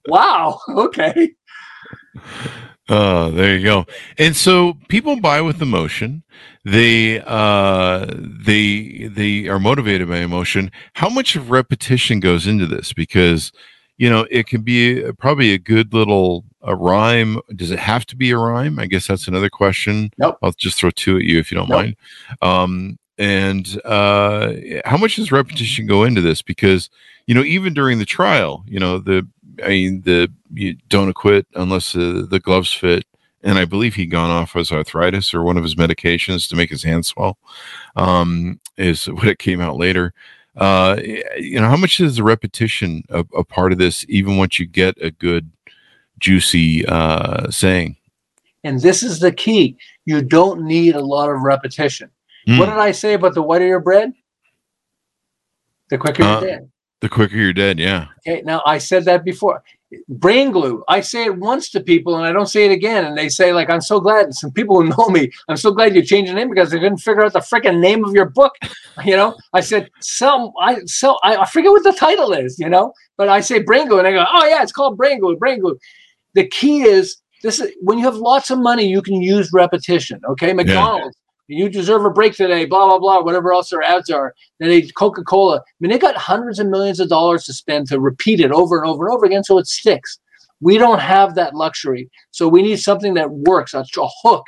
[0.08, 0.60] Wow.
[0.68, 1.32] Okay.
[2.90, 3.86] Oh, there you go.
[4.16, 6.22] And so people buy with emotion.
[6.70, 10.70] They uh they they are motivated by emotion.
[10.94, 12.92] How much of repetition goes into this?
[12.92, 13.52] Because
[13.96, 17.40] you know it can be probably a good little a rhyme.
[17.56, 18.78] Does it have to be a rhyme?
[18.78, 20.10] I guess that's another question.
[20.18, 20.38] Nope.
[20.42, 21.78] I'll just throw two at you if you don't Nope.
[21.80, 21.96] mind.
[22.42, 24.52] Um, and uh,
[24.84, 26.42] how much does repetition go into this?
[26.42, 26.90] Because
[27.26, 29.26] you know even during the trial, you know the
[29.64, 33.04] I mean, the you don't acquit unless the, the gloves fit.
[33.42, 36.70] And I believe he'd gone off his arthritis or one of his medications to make
[36.70, 37.38] his hand swell.
[37.96, 40.12] Um, is what it came out later.
[40.56, 40.96] Uh,
[41.38, 44.66] you know, how much is the repetition a, a part of this, even once you
[44.66, 45.50] get a good,
[46.18, 47.96] juicy uh, saying?
[48.64, 49.76] And this is the key.
[50.04, 52.10] You don't need a lot of repetition.
[52.48, 52.58] Mm.
[52.58, 54.12] What did I say about the whiter your bread?
[55.90, 56.70] The quicker Uh, you're dead.
[57.00, 58.08] The quicker you're dead, yeah.
[58.26, 59.62] Okay, now I said that before.
[60.08, 60.84] Brain glue.
[60.88, 63.04] I say it once to people and I don't say it again.
[63.06, 64.34] And they say, like, I'm so glad.
[64.42, 66.98] Some people who know me, I'm so glad you changed the name because they couldn't
[66.98, 68.54] figure out the freaking name of your book.
[69.04, 72.68] You know, I said, some, I, so I, I forget what the title is, you
[72.68, 75.36] know, but I say brain glue and they go, oh, yeah, it's called brain glue,
[75.36, 75.78] brain glue.
[76.34, 80.20] The key is this is when you have lots of money, you can use repetition.
[80.30, 81.16] Okay, McDonald's.
[81.48, 84.34] You deserve a break today, blah, blah, blah, whatever else their ads are.
[84.60, 85.56] Then they Coca Cola.
[85.58, 88.76] I mean, they got hundreds of millions of dollars to spend to repeat it over
[88.78, 90.18] and over and over again so it sticks.
[90.60, 92.10] We don't have that luxury.
[92.32, 94.44] So we need something that works, a, a hook.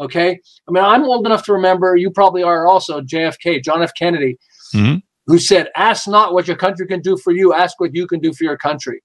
[0.00, 0.40] Okay.
[0.68, 3.92] I mean, I'm old enough to remember, you probably are also, JFK, John F.
[3.94, 4.36] Kennedy,
[4.74, 5.02] Mhm.
[5.26, 8.18] who said, Ask not what your country can do for you, ask what you can
[8.20, 9.02] do for your country.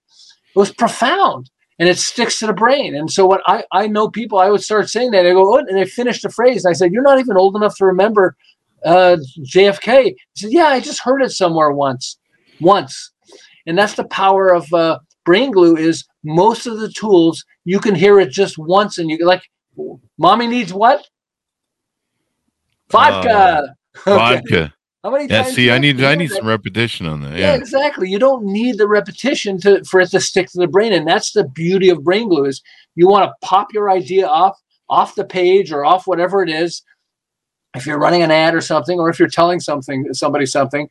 [0.55, 2.95] It was profound and it sticks to the brain.
[2.95, 5.57] And so, what I, I know people, I would start saying that, they go, oh,
[5.57, 6.65] and they finish the phrase.
[6.65, 8.35] And I said, You're not even old enough to remember
[8.85, 9.17] uh,
[9.53, 10.03] JFK.
[10.03, 12.17] He said, Yeah, I just heard it somewhere once.
[12.59, 13.11] Once.
[13.67, 17.95] And that's the power of uh, brain glue is most of the tools you can
[17.95, 19.41] hear it just once and you like
[20.17, 21.03] mommy needs what
[22.89, 23.75] vodka
[24.07, 24.15] Okay.
[24.17, 24.73] Vodka.
[25.05, 26.37] How many Yeah, times see, I need I need that?
[26.37, 27.37] some repetition on that.
[27.37, 27.51] yeah.
[27.51, 27.53] Yeah.
[27.53, 31.07] exactly you don't need the repetition to for it to stick to the brain and
[31.07, 32.61] that's the beauty of brain glue is
[32.95, 34.57] you want to pop your idea off
[34.89, 36.81] off the page or off whatever it is
[37.75, 40.89] if you're running an ad or something or if you're telling something somebody something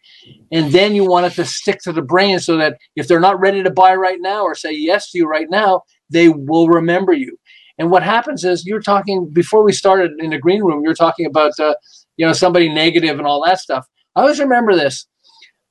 [0.52, 3.40] and then you want it to stick to the brain so that if they're not
[3.40, 7.12] ready to buy right now or say yes to you right now they will remember
[7.12, 7.36] you
[7.78, 11.26] and what happens is you're talking before we started in the green room you're talking
[11.26, 11.74] about uh,
[12.16, 15.06] you know somebody negative and all that stuff i always remember this.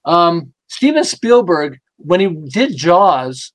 [0.05, 3.53] Um, steven spielberg when he did jaws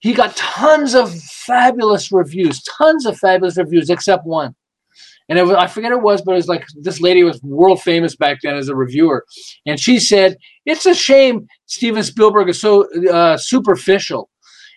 [0.00, 4.54] he got tons of fabulous reviews tons of fabulous reviews except one.
[5.30, 8.16] And was, I forget it was, but it was like this lady was world famous
[8.16, 9.24] back then as a reviewer,
[9.64, 14.28] and she said it's a shame Steven Spielberg is so uh, superficial,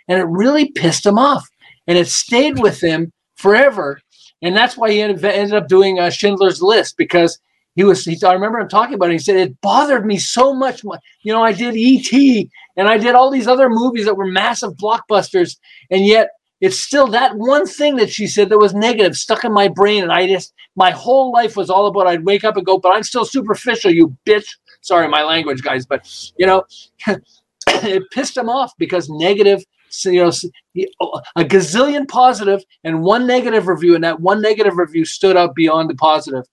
[0.08, 1.44] and it really pissed him off,
[1.88, 4.00] and it stayed with him forever,
[4.44, 7.40] and that's why he ended, ended up doing uh, Schindler's List because
[7.76, 8.06] he was.
[8.06, 9.14] He, I remember him talking about it.
[9.14, 10.84] He said it bothered me so much.
[10.84, 12.50] You know, I did E.T.
[12.78, 15.58] and I did all these other movies that were massive blockbusters,
[15.90, 16.30] and yet
[16.62, 20.02] it's still that one thing that she said that was negative stuck in my brain
[20.02, 22.94] and i just my whole life was all about i'd wake up and go but
[22.96, 24.48] i'm still superficial you bitch
[24.84, 26.06] Sorry, my language, guys, but
[26.38, 26.66] you know,
[27.68, 29.64] it pissed him off because negative.
[30.06, 30.32] You know,
[31.36, 35.90] a gazillion positive and one negative review, and that one negative review stood out beyond
[35.90, 36.46] the positive.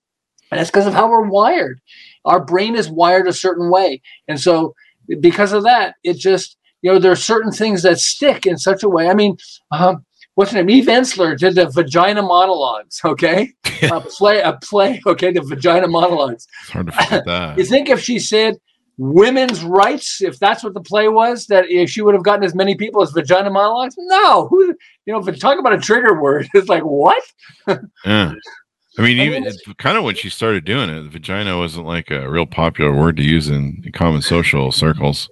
[0.51, 1.81] And it's because of how we're wired.
[2.25, 4.03] Our brain is wired a certain way.
[4.29, 4.75] And so,
[5.21, 8.83] because of that, it just, you know, there are certain things that stick in such
[8.83, 9.09] a way.
[9.09, 9.37] I mean,
[9.71, 10.71] um, what's her name?
[10.71, 13.01] Eve Ensler did the vagina monologues.
[13.05, 15.01] Okay, a play, a play.
[15.07, 16.47] Okay, the vagina monologues.
[16.63, 17.59] It's hard to forget that.
[17.59, 18.57] you think if she said
[19.01, 22.55] women's rights, if that's what the play was, that if she would have gotten as
[22.55, 23.95] many people as vagina monologues?
[23.99, 24.75] No, who
[25.07, 27.23] you know, if you talk about a trigger word, it's like what?
[28.05, 28.33] yeah.
[29.01, 32.45] I mean, even kind of when she started doing it, vagina wasn't like a real
[32.45, 35.31] popular word to use in common social circles,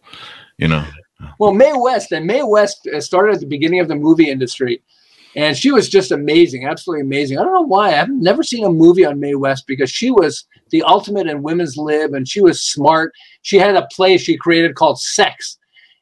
[0.56, 0.86] you know.
[1.38, 4.82] Well, Mae West and Mae West uh, started at the beginning of the movie industry,
[5.36, 7.38] and she was just amazing, absolutely amazing.
[7.38, 10.46] I don't know why I've never seen a movie on Mae West because she was
[10.70, 13.12] the ultimate in women's lib, and she was smart.
[13.42, 15.57] She had a play she created called Sex,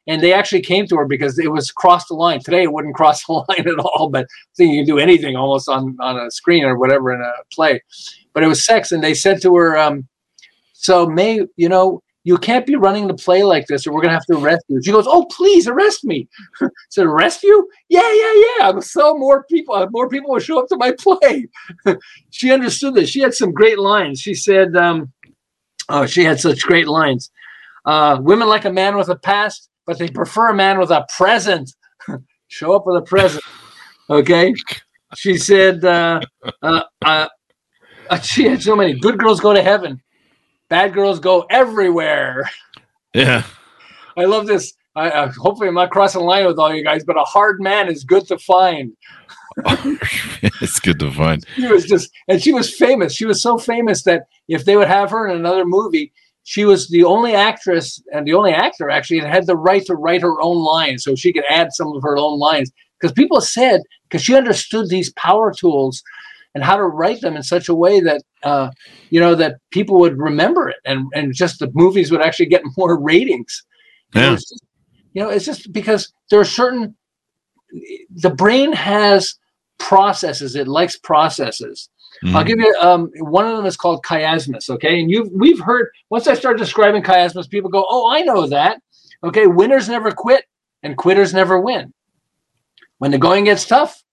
[0.07, 2.39] and they actually came to her because it was crossed the line.
[2.39, 5.95] Today it wouldn't cross the line at all, but you can do anything almost on
[5.99, 7.81] on a screen or whatever in a play.
[8.33, 10.07] But it was sex, and they said to her, um,
[10.73, 14.13] "So Mae, you know, you can't be running the play like this, or we're gonna
[14.13, 16.27] have to arrest you." She goes, "Oh, please arrest me."
[16.89, 17.69] said, "Arrest you?
[17.89, 18.69] Yeah, yeah, yeah.
[18.69, 21.47] I'm So more people, more people will show up to my play."
[22.29, 23.09] she understood this.
[23.09, 24.19] She had some great lines.
[24.19, 25.11] She said, um,
[25.89, 27.31] "Oh, she had such great lines."
[27.85, 31.07] Uh, women like a man with a past but they prefer a man with a
[31.15, 31.73] present.
[32.49, 33.43] Show up with a present.
[34.09, 34.53] Okay.
[35.15, 36.21] She said, uh,
[36.61, 37.27] uh, uh,
[38.09, 38.99] uh, she had so many.
[38.99, 40.01] Good girls go to heaven,
[40.69, 42.49] bad girls go everywhere.
[43.13, 43.43] Yeah.
[44.17, 44.73] I love this.
[44.95, 47.61] I, uh, hopefully, I'm not crossing the line with all you guys, but a hard
[47.61, 48.93] man is good to find.
[50.61, 51.45] it's good to find.
[51.55, 53.13] She was just, and she was famous.
[53.13, 56.11] She was so famous that if they would have her in another movie,
[56.47, 59.95] she was the only actress and the only actor actually that had the right to
[59.95, 62.71] write her own lines so she could add some of her own lines.
[62.97, 66.01] Because people said because she understood these power tools
[66.55, 68.69] and how to write them in such a way that uh,
[69.09, 72.63] you know that people would remember it and and just the movies would actually get
[72.77, 73.65] more ratings
[74.15, 74.35] yeah.
[74.35, 74.63] Just,
[75.11, 76.95] you know it's just because there are certain
[78.09, 79.35] the brain has
[79.79, 81.89] processes it likes processes
[82.23, 82.35] Mm-hmm.
[82.35, 84.69] I'll give you um, one of them is called chiasmus.
[84.69, 88.47] Okay, and you've we've heard once I start describing chiasmus, people go, "Oh, I know
[88.47, 88.81] that."
[89.23, 90.45] Okay, winners never quit,
[90.83, 91.93] and quitters never win.
[92.97, 94.03] When the going gets tough,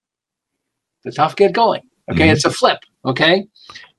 [1.03, 1.81] the tough get going.
[2.11, 2.33] Okay, mm-hmm.
[2.33, 2.79] it's a flip.
[3.05, 3.47] Okay,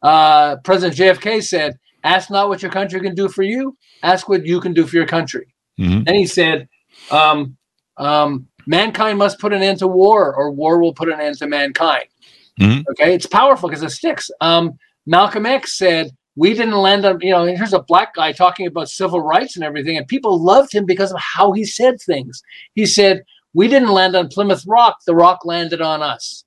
[0.03, 4.47] uh, President JFK said, "Ask not what your country can do for you; ask what
[4.47, 6.05] you can do for your country." Mm-hmm.
[6.05, 6.69] Then he said,
[7.11, 7.57] um,
[7.97, 11.49] um, "Mankind must put an end to war, or war will put an end to
[11.49, 12.05] mankind."
[12.61, 12.83] Mm-hmm.
[12.91, 14.31] Okay, it's powerful because it sticks.
[14.41, 18.67] Um, Malcolm X said, "We didn't land on you know." Here's a black guy talking
[18.67, 22.43] about civil rights and everything, and people loved him because of how he said things.
[22.75, 26.45] He said, "We didn't land on Plymouth Rock; the rock landed on us."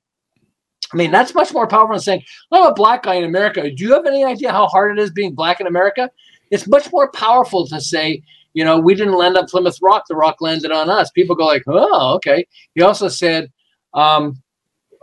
[0.92, 3.84] I mean, that's much more powerful than saying, "I'm a black guy in America." Do
[3.84, 6.10] you have any idea how hard it is being black in America?
[6.50, 10.16] It's much more powerful to say, you know, we didn't land on Plymouth Rock; the
[10.16, 11.12] rock landed on us.
[11.12, 13.52] People go like, "Oh, okay." He also said,
[13.94, 14.42] um,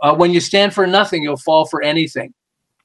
[0.01, 2.33] uh, when you stand for nothing, you'll fall for anything.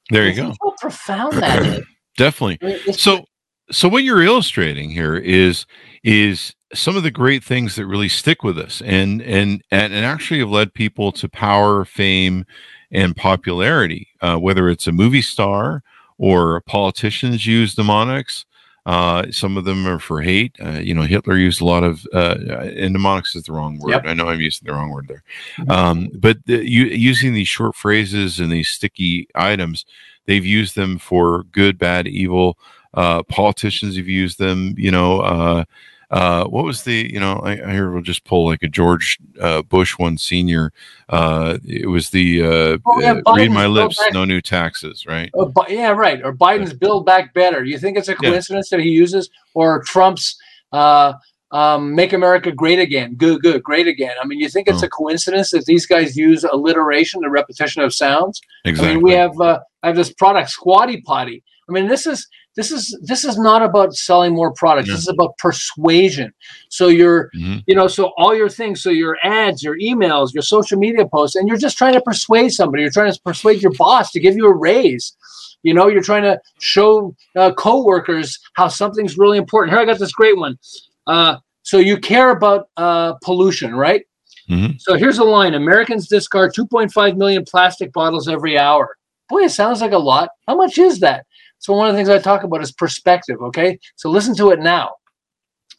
[0.09, 0.53] There you go.
[0.61, 1.85] How profound that is.
[2.17, 2.59] Definitely.
[2.61, 3.25] I mean, so,
[3.71, 5.65] so what you're illustrating here is
[6.03, 10.05] is some of the great things that really stick with us, and and and, and
[10.05, 12.45] actually have led people to power, fame,
[12.91, 14.09] and popularity.
[14.21, 15.81] Uh, whether it's a movie star
[16.17, 18.45] or politicians use mnemonics,
[18.85, 20.55] uh, some of them are for hate.
[20.63, 23.91] Uh, you know, Hitler used a lot of, uh, and mnemonics is the wrong word.
[23.91, 24.05] Yep.
[24.05, 25.23] I know I'm using the wrong word there.
[25.57, 25.71] Mm-hmm.
[25.71, 29.85] Um, but the, you, using these short phrases and these sticky items,
[30.25, 32.57] they've used them for good, bad, evil.
[32.93, 35.65] Uh, politicians have used them, you know,
[36.13, 39.17] uh, what was the you know I, I hear we'll just pull like a George
[39.41, 40.71] uh, Bush one senior.
[41.09, 45.07] Uh, it was the uh, oh, yeah, uh, read my lips, back, no new taxes,
[45.07, 45.31] right?
[45.33, 46.23] Oh, yeah, right.
[46.23, 47.63] Or Biden's Build Back Better.
[47.63, 48.77] You think it's a coincidence yeah.
[48.77, 50.37] that he uses, or Trump's
[50.71, 51.13] uh,
[51.49, 53.15] um, Make America Great Again?
[53.15, 54.13] Good, good, great again.
[54.21, 54.85] I mean, you think it's oh.
[54.85, 58.39] a coincidence that these guys use alliteration, the repetition of sounds?
[58.65, 58.91] Exactly.
[58.91, 61.43] I mean, we have I have this product, Squatty Potty.
[61.67, 64.87] I mean, this is this is this is not about selling more products.
[64.87, 64.95] Yeah.
[64.95, 66.31] this is about persuasion.
[66.69, 67.59] So you're mm-hmm.
[67.65, 71.35] you know so all your things so your ads your emails your social media posts
[71.35, 72.83] and you're just trying to persuade somebody.
[72.83, 75.15] You're trying to persuade your boss to give you a raise.
[75.63, 79.73] You know you're trying to show uh, coworkers how something's really important.
[79.73, 80.57] Here i got this great one.
[81.07, 84.03] Uh, so you care about uh, pollution right?
[84.49, 84.73] Mm-hmm.
[84.77, 85.53] so here's a line.
[85.53, 88.97] Americans discard 2.5 million plastic bottles every hour.
[89.29, 90.29] Boy it sounds like a lot.
[90.47, 91.25] How much is that
[91.63, 93.37] So one of the things I talk about is perspective.
[93.41, 94.95] Okay, so listen to it now.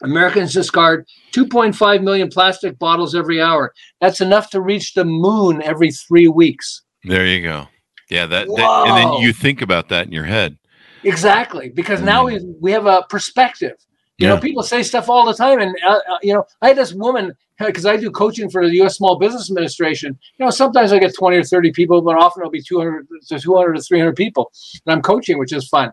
[0.01, 3.71] Americans discard 2.5 million plastic bottles every hour.
[4.01, 6.81] That's enough to reach the moon every three weeks.
[7.03, 7.67] There you go.
[8.09, 10.57] Yeah, that, that and then you think about that in your head.
[11.03, 13.77] Exactly, because now we we have a perspective.
[14.17, 14.33] You yeah.
[14.33, 16.93] know, people say stuff all the time, and uh, uh, you know, I had this
[16.93, 18.97] woman because I do coaching for the U.S.
[18.97, 20.17] Small Business Administration.
[20.37, 23.07] You know, sometimes I get twenty or thirty people, but often it'll be two hundred
[23.27, 24.51] to two hundred to three hundred people,
[24.85, 25.91] and I'm coaching, which is fun.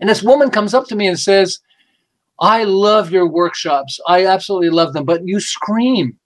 [0.00, 1.60] And this woman comes up to me and says,
[2.40, 3.98] "I love your workshops.
[4.06, 6.18] I absolutely love them, but you scream.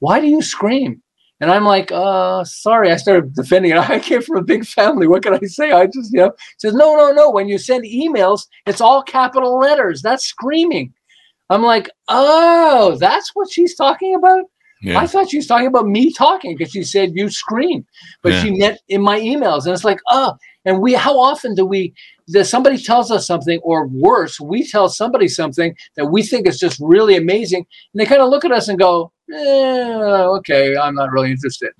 [0.00, 1.02] Why do you scream?"
[1.40, 3.78] And I'm like, uh, sorry, I started defending it.
[3.90, 5.06] I came from a big family.
[5.06, 5.72] What can I say?
[5.72, 7.30] I just, you know, says, no, no, no.
[7.30, 10.00] When you send emails, it's all capital letters.
[10.00, 10.94] That's screaming.
[11.50, 14.44] I'm like, oh, that's what she's talking about?
[14.82, 14.98] Yeah.
[14.98, 17.86] I thought she was talking about me talking because she said you scream,
[18.22, 18.42] but yeah.
[18.42, 19.64] she meant in my emails.
[19.64, 20.34] And it's like, oh,
[20.66, 21.94] and we, how often do we,
[22.28, 26.58] that somebody tells us something, or worse, we tell somebody something that we think is
[26.58, 30.94] just really amazing, and they kind of look at us and go, eh, okay, I'm
[30.94, 31.72] not really interested.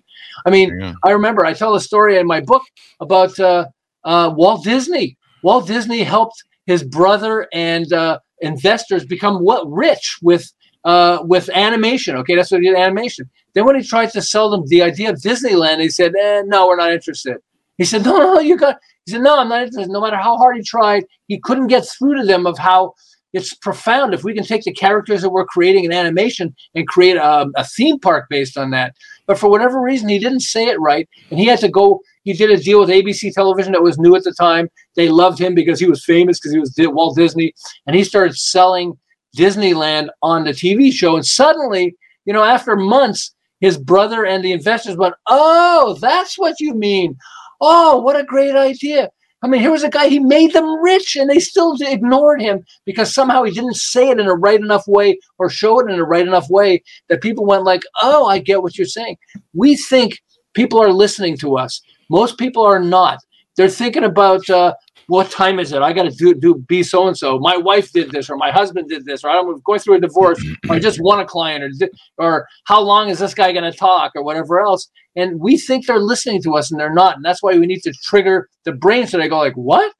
[0.47, 0.95] I mean, yeah.
[1.05, 2.63] I remember I tell a story in my book
[3.01, 3.67] about uh,
[4.05, 5.17] uh, Walt Disney.
[5.43, 10.53] Walt Disney helped his brother and uh, investors become what rich with
[10.85, 12.17] uh, with animation.
[12.17, 13.29] Okay, that's what he did animation.
[13.55, 16.67] Then when he tried to sell them the idea of Disneyland, he said, eh, "No,
[16.67, 17.39] we're not interested."
[17.79, 20.17] He said, "No, no, no, you got." He said, "No, I'm not interested." No matter
[20.17, 22.95] how hard he tried, he couldn't get through to them of how
[23.35, 27.17] it's profound if we can take the characters that we're creating in animation and create
[27.17, 28.95] a, a, theme park based on that.
[29.27, 32.01] But for whatever reason, he didn't say it right, and he had to go.
[32.25, 34.69] He did a deal with ABC Television that was new at the time.
[34.97, 37.55] They loved him because he was famous because he was Walt Disney,
[37.87, 38.99] and he started selling
[39.37, 41.17] Disneyland on the TV show.
[41.17, 46.61] And suddenly, you know, after months, his brother and the investors went, "Oh, that's what
[46.61, 47.17] you mean."
[47.61, 49.11] Oh, what a great idea.
[49.45, 52.65] I mean, here was a guy, he made them rich and they still ignored him
[52.87, 56.01] because somehow he didn't say it in a right enough way or show it in
[56.01, 59.19] a right enough way that people went like, oh, I get what you're saying.
[59.53, 60.23] We think
[60.55, 61.83] people are listening to us.
[62.11, 63.19] Most people are not.
[63.57, 64.75] They're thinking about, uh,
[65.07, 65.83] what time is it?
[65.83, 67.39] I got to do, do be so and so.
[67.39, 70.43] My wife did this, or my husband did this, or I'm going through a divorce,
[70.69, 71.89] or I just want a client, or
[72.19, 74.89] or how long is this guy going to talk, or whatever else.
[75.15, 77.17] And we think they're listening to us, and they're not.
[77.17, 79.93] And that's why we need to trigger the brain so they go like, "What?"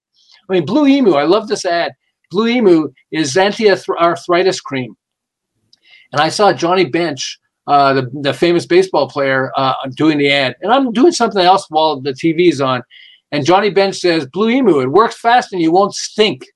[0.49, 1.13] I mean, Blue Emu.
[1.13, 1.93] I love this ad.
[2.31, 4.97] Blue Emu is anti-arthritis cream,
[6.13, 7.39] and I saw Johnny Bench.
[7.67, 11.65] Uh, the, the famous baseball player uh, doing the ad, and I'm doing something else
[11.71, 12.83] while the TV's on,
[13.35, 16.47] and Johnny Bench says, Blue Emu, it works fast and you won't stink.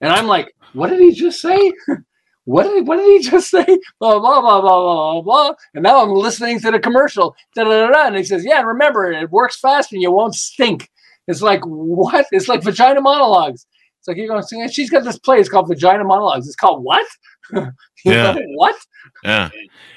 [0.00, 1.72] And I'm like, what did he just say?
[2.44, 3.64] what did, what did he just say?
[4.00, 5.54] Blah, blah, blah, blah, blah, blah.
[5.74, 7.36] And now I'm listening to the commercial.
[7.54, 8.06] Da, da, da, da.
[8.08, 10.90] And he says, yeah, remember, it works fast and you won't stink.
[11.28, 12.26] It's like, what?
[12.32, 13.64] It's like vagina monologues.
[14.00, 14.62] It's like you're going to sing.
[14.62, 15.38] And she's got this play.
[15.38, 16.46] It's called Vagina Monologues.
[16.46, 17.06] It's called what?
[18.04, 18.36] yeah.
[18.54, 18.76] what?
[19.24, 19.50] Yeah.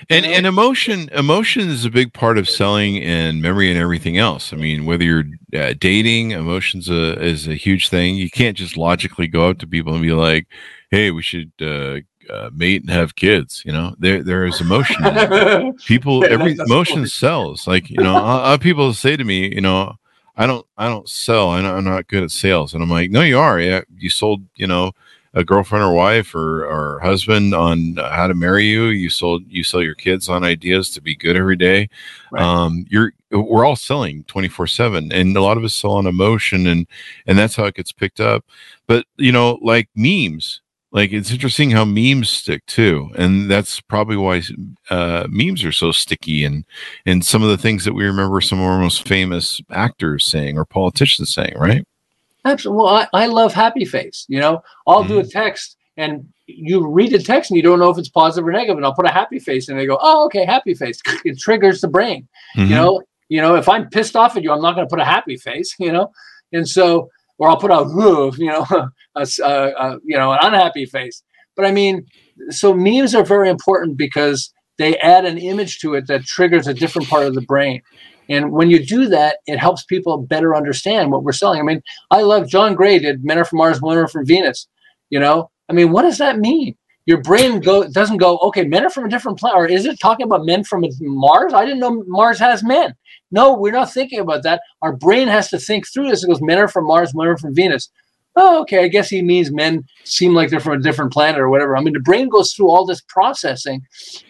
[0.10, 4.52] And and emotion emotion is a big part of selling and memory and everything else.
[4.52, 8.16] I mean, whether you're uh, dating, emotions a, is a huge thing.
[8.16, 10.48] You can't just logically go up to people and be like,
[10.90, 12.00] "Hey, we should uh,
[12.34, 14.96] uh, mate and have kids." You know, there there is emotion.
[15.86, 17.68] people, every emotion sells.
[17.68, 19.96] Like you know, uh, people say to me, you know,
[20.38, 21.52] I don't I don't sell.
[21.52, 23.60] I'm not good at sales, and I'm like, no, you are.
[23.60, 24.42] Yeah, you sold.
[24.56, 24.94] You know
[25.34, 28.86] a girlfriend or wife or, or husband on how to marry you.
[28.86, 31.90] You sold you sell your kids on ideas to be good every day.
[32.32, 32.44] Right.
[32.44, 36.66] Um, you're we're all selling 24 7 and a lot of us sell on emotion
[36.66, 36.88] and
[37.28, 38.44] and that's how it gets picked up
[38.88, 40.62] but you know like memes
[40.92, 44.42] like it's interesting how memes stick too and that's probably why
[44.90, 46.66] uh, memes are so sticky and
[47.06, 50.58] and some of the things that we remember some of our most famous actors saying
[50.58, 51.86] or politicians saying right
[52.46, 52.84] Absolutely.
[52.84, 54.26] Well, I, I love happy face.
[54.28, 55.10] You know, I'll mm-hmm.
[55.10, 55.30] do a mm-hmm.
[55.30, 58.78] text and you read the text and you don't know if it's positive or negative,
[58.78, 61.82] and I'll put a happy face and they go, "Oh, okay, happy face." It triggers
[61.82, 62.28] the brain.
[62.58, 62.70] Mm-hmm.
[62.70, 65.02] You know, you know, if I'm pissed off at you, I'm not going to put
[65.02, 65.76] a happy face.
[65.80, 66.12] You know,
[66.52, 68.66] and so, or I'll put a, you know,
[69.16, 71.22] a, a, a, you know, an unhappy face.
[71.56, 72.06] But I mean,
[72.50, 76.74] so memes are very important because they add an image to it that triggers a
[76.74, 77.82] different part of the brain.
[78.30, 81.60] And when you do that, it helps people better understand what we're selling.
[81.60, 84.68] I mean, I love John Gray did Men Are From Mars, Women Are From Venus.
[85.10, 86.76] You know, I mean, what does that mean?
[87.06, 90.00] Your brain go doesn't go, okay, men are from a different planet, or is it
[90.00, 91.54] talking about men from Mars?
[91.54, 92.94] I didn't know Mars has men.
[93.32, 94.62] No, we're not thinking about that.
[94.84, 96.24] Our brain has to think through this.
[96.24, 97.90] It goes, men are from Mars, women are from Venus
[98.36, 101.50] oh, okay, I guess he means men seem like they're from a different planet or
[101.50, 101.76] whatever.
[101.76, 103.82] I mean, the brain goes through all this processing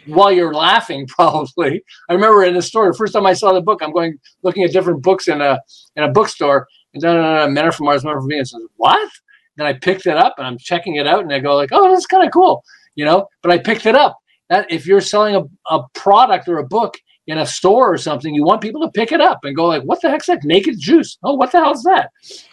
[0.05, 1.83] while you're laughing, probably.
[2.09, 4.63] I remember in the store, the first time I saw the book, I'm going looking
[4.63, 5.59] at different books in a
[5.95, 8.53] in a bookstore, and da, da, da, men are from Mars, women are from Venus.
[8.53, 9.09] I what?
[9.57, 11.91] Then I picked it up and I'm checking it out and I go like, oh,
[11.91, 12.63] that's kind of cool,
[12.95, 13.27] you know.
[13.41, 14.17] But I picked it up.
[14.49, 16.95] That if you're selling a, a product or a book
[17.29, 19.83] in a store or something, you want people to pick it up and go like,
[19.83, 21.19] what the heck's that naked juice?
[21.23, 22.09] Oh, what the hell's that?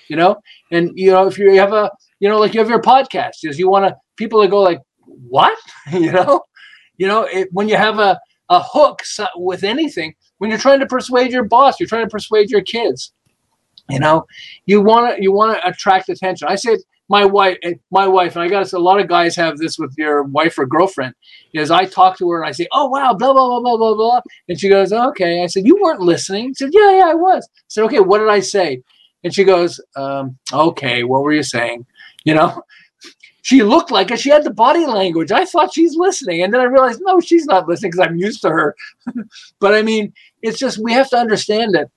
[0.08, 0.36] You know.
[0.70, 3.58] And you know, if you have a, you know, like you have your podcast, is
[3.58, 5.56] you want to people to go like, what?
[5.92, 6.42] you know,
[6.98, 8.20] you know, it, when you have a
[8.50, 9.00] a hook
[9.36, 13.14] with anything, when you're trying to persuade your boss, you're trying to persuade your kids.
[13.88, 14.26] You know,
[14.66, 16.48] you want to you want to attract attention.
[16.48, 17.58] I said my wife,
[17.90, 20.66] my wife, and I got a lot of guys have this with your wife or
[20.66, 21.14] girlfriend.
[21.54, 23.94] Is I talk to her and I say, "Oh wow, blah blah blah blah blah
[23.94, 27.14] blah," and she goes, "Okay." I said, "You weren't listening." She said, "Yeah, yeah, I
[27.14, 28.82] was." I said, "Okay, what did I say?"
[29.22, 31.86] And she goes, um, "Okay, what were you saying?"
[32.24, 32.62] You know,
[33.42, 34.18] she looked like it.
[34.18, 35.30] She had the body language.
[35.30, 38.42] I thought she's listening, and then I realized no, she's not listening because I'm used
[38.42, 38.74] to her.
[39.60, 41.88] but I mean, it's just we have to understand that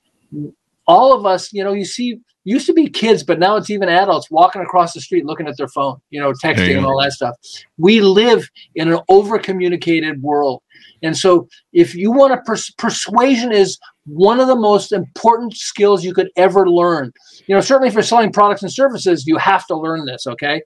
[0.88, 3.90] all of us, you know, you see used to be kids, but now it's even
[3.90, 7.14] adults walking across the street looking at their phone, you know, texting and all that
[7.14, 7.36] stuff.
[7.78, 10.62] We live in an over communicated world.
[11.04, 16.04] And so if you want to, pers- persuasion is one of the most important skills
[16.04, 17.12] you could ever learn.
[17.48, 20.62] You know, certainly for selling products and services, you have to learn this, okay?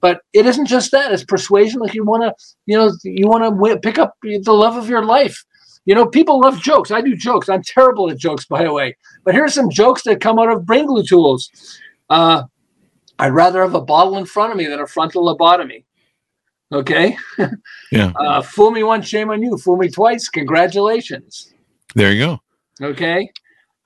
[0.00, 1.80] But it isn't just that, it's persuasion.
[1.80, 2.34] Like you want to,
[2.66, 5.44] you know, you want to w- pick up the love of your life.
[5.86, 6.90] You know, people love jokes.
[6.90, 7.48] I do jokes.
[7.48, 8.96] I'm terrible at jokes, by the way.
[9.24, 11.50] But here's some jokes that come out of brain glue tools.
[12.10, 12.42] Uh,
[13.18, 15.84] I'd rather have a bottle in front of me than a frontal lobotomy.
[16.72, 17.16] Okay.
[17.92, 18.12] Yeah.
[18.16, 19.56] uh, fool me once, shame on you.
[19.58, 21.54] Fool me twice, congratulations.
[21.94, 22.40] There you go.
[22.84, 23.30] Okay.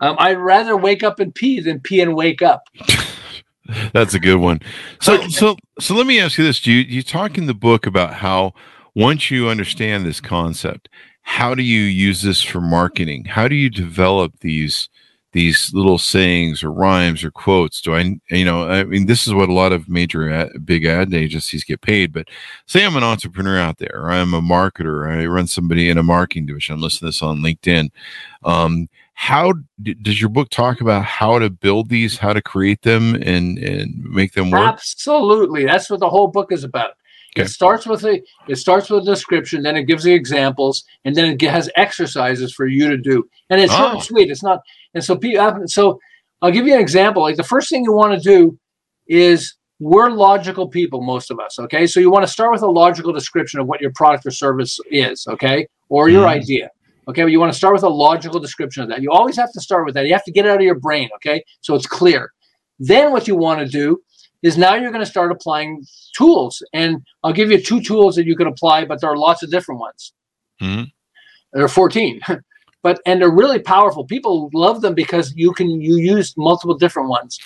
[0.00, 2.62] Um, I'd rather wake up and pee than pee and wake up.
[3.92, 4.60] That's a good one.
[5.02, 7.86] So, so, so let me ask you this: Do you you talk in the book
[7.86, 8.54] about how
[8.94, 10.88] once you understand this concept,
[11.30, 13.24] how do you use this for marketing?
[13.24, 14.88] How do you develop these
[15.30, 17.80] these little sayings or rhymes or quotes?
[17.80, 20.84] Do I, you know, I mean, this is what a lot of major ad, big
[20.84, 22.12] ad agencies get paid.
[22.12, 22.26] But
[22.66, 26.02] say I'm an entrepreneur out there, or I'm a marketer, I run somebody in a
[26.02, 26.74] marketing division.
[26.74, 27.90] I'm listening to this on LinkedIn.
[28.42, 29.54] Um, how
[30.02, 34.02] does your book talk about how to build these, how to create them, and and
[34.02, 34.72] make them work?
[34.72, 36.94] Absolutely, that's what the whole book is about.
[37.36, 37.44] Okay.
[37.44, 41.14] It starts with a it starts with a description, then it gives the examples, and
[41.14, 43.24] then it has exercises for you to do.
[43.50, 44.00] And it's oh.
[44.00, 44.30] sweet.
[44.30, 44.60] It's not.
[44.94, 45.62] And so, people.
[45.66, 46.00] so
[46.42, 47.22] I'll give you an example.
[47.22, 48.58] Like the first thing you want to do
[49.06, 51.58] is we're logical people, most of us.
[51.58, 54.32] Okay, so you want to start with a logical description of what your product or
[54.32, 55.26] service is.
[55.28, 56.30] Okay, or your mm.
[56.30, 56.68] idea.
[57.06, 59.02] Okay, but you want to start with a logical description of that.
[59.02, 60.06] You always have to start with that.
[60.06, 61.08] You have to get it out of your brain.
[61.16, 62.32] Okay, so it's clear.
[62.80, 64.00] Then what you want to do
[64.42, 65.84] is now you're going to start applying
[66.16, 66.62] tools.
[66.72, 69.50] And I'll give you two tools that you can apply, but there are lots of
[69.50, 70.12] different ones.
[70.60, 70.84] Mm-hmm.
[71.52, 72.20] There are 14.
[72.82, 74.04] but and they're really powerful.
[74.04, 77.38] People love them because you can you use multiple different ones.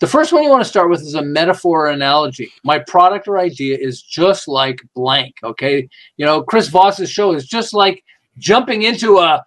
[0.00, 2.50] The first one you want to start with is a metaphor or analogy.
[2.64, 5.34] My product or idea is just like blank.
[5.44, 8.02] Okay, you know Chris Voss's show is just like
[8.38, 9.44] jumping into a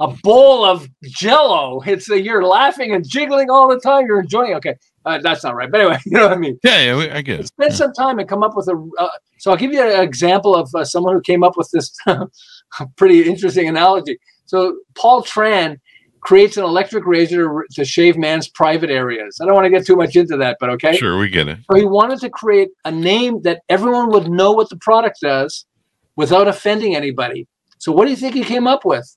[0.00, 1.80] a bowl of jello.
[1.84, 4.06] It's a, you're laughing and jiggling all the time.
[4.06, 4.54] You're enjoying.
[4.54, 4.74] Okay,
[5.08, 6.58] uh, that's not right, but anyway, you know what I mean.
[6.62, 7.46] Yeah, yeah, I get it.
[7.48, 7.76] Spend yeah.
[7.76, 8.90] some time and come up with a.
[8.98, 11.96] Uh, so I'll give you an example of uh, someone who came up with this
[12.96, 14.18] pretty interesting analogy.
[14.46, 15.78] So Paul Tran
[16.20, 19.38] creates an electric razor to, to shave man's private areas.
[19.40, 20.96] I don't want to get too much into that, but okay.
[20.96, 21.58] Sure, we get it.
[21.70, 25.64] So he wanted to create a name that everyone would know what the product does
[26.16, 27.46] without offending anybody.
[27.78, 29.16] So what do you think he came up with?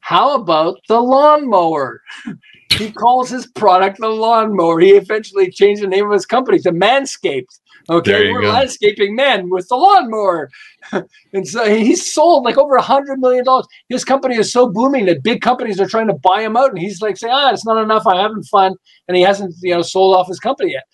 [0.00, 2.02] How about the lawnmower?
[2.70, 4.80] he calls his product the lawnmower.
[4.80, 7.60] He eventually changed the name of his company to Manscaped.
[7.90, 8.48] Okay, we're go.
[8.48, 10.50] landscaping men with the lawnmower.
[11.32, 13.66] and so he's sold like over a hundred million dollars.
[13.88, 16.70] His company is so booming that big companies are trying to buy him out.
[16.70, 18.06] And he's like saying, ah, it's not enough.
[18.06, 18.74] I'm having fun.
[19.06, 20.84] And he hasn't, you know, sold off his company yet.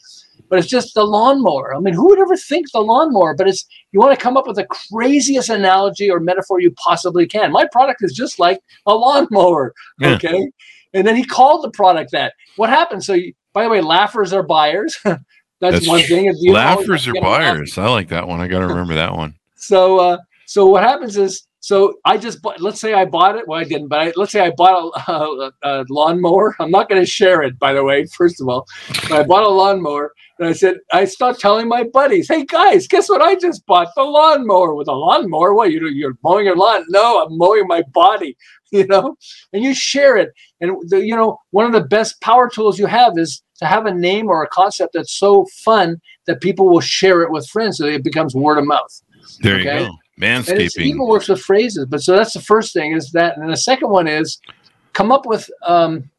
[0.49, 1.77] But it's just the lawnmower.
[1.77, 3.37] I mean, who would ever think the lawnmower?
[3.37, 7.25] But it's you want to come up with the craziest analogy or metaphor you possibly
[7.29, 7.53] can.
[7.53, 9.75] My product is just like a lawnmower.
[10.01, 10.15] Yeah.
[10.15, 10.51] Okay.
[10.93, 12.35] And then he called the product that.
[12.57, 13.05] What happened?
[13.05, 14.99] So, you, by the way, laughers are buyers.
[15.05, 15.21] That's,
[15.61, 16.35] That's, one thing.
[16.53, 17.77] laughers are buyers.
[17.77, 18.41] I like that one.
[18.41, 19.35] I got to remember that one.
[19.57, 23.47] So, uh, so what happens is, so I just bought, let's say I bought it.
[23.47, 26.57] Well, I didn't, but I, let's say I bought a, a, a lawnmower.
[26.59, 28.67] I'm not going to share it, by the way, first of all.
[28.89, 32.89] But I bought a lawnmower and I said, I start telling my buddies, hey guys,
[32.89, 33.89] guess what I just bought?
[33.95, 34.75] The lawnmower.
[34.75, 36.87] With a lawnmower, what, you, you're mowing your lawn?
[36.89, 38.37] No, I'm mowing my body,
[38.73, 39.17] you know?
[39.53, 40.33] And you share it.
[40.61, 43.87] And, the, you know, one of the best power tools you have is to have
[43.87, 47.79] a name or a concept that's so fun that people will share it with friends
[47.79, 49.03] so it becomes word of mouth.
[49.41, 49.83] There okay?
[49.83, 49.97] you go.
[50.21, 50.77] Manscaping.
[50.77, 51.87] And even works with phrases.
[51.87, 53.37] But so that's the first thing is that.
[53.37, 54.39] And the second one is
[54.93, 56.11] come up with um,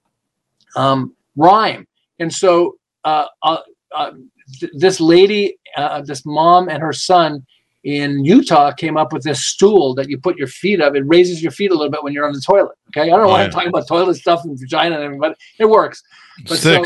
[0.75, 1.87] um, rhyme
[2.19, 3.57] And so uh, uh,
[3.95, 4.11] uh,
[4.59, 7.45] th- this lady, uh, this mom and her son
[7.83, 10.95] in Utah came up with this stool that you put your feet up.
[10.95, 12.77] It raises your feet a little bit when you're on the toilet.
[12.89, 13.03] Okay.
[13.03, 13.45] I don't know why Yeah.
[13.45, 16.03] I'm talking about toilet stuff and vagina and everything, but it works.
[16.47, 16.85] But so-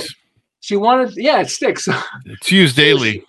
[0.61, 1.87] She wanted, yeah, it sticks.
[2.25, 3.23] it's used daily.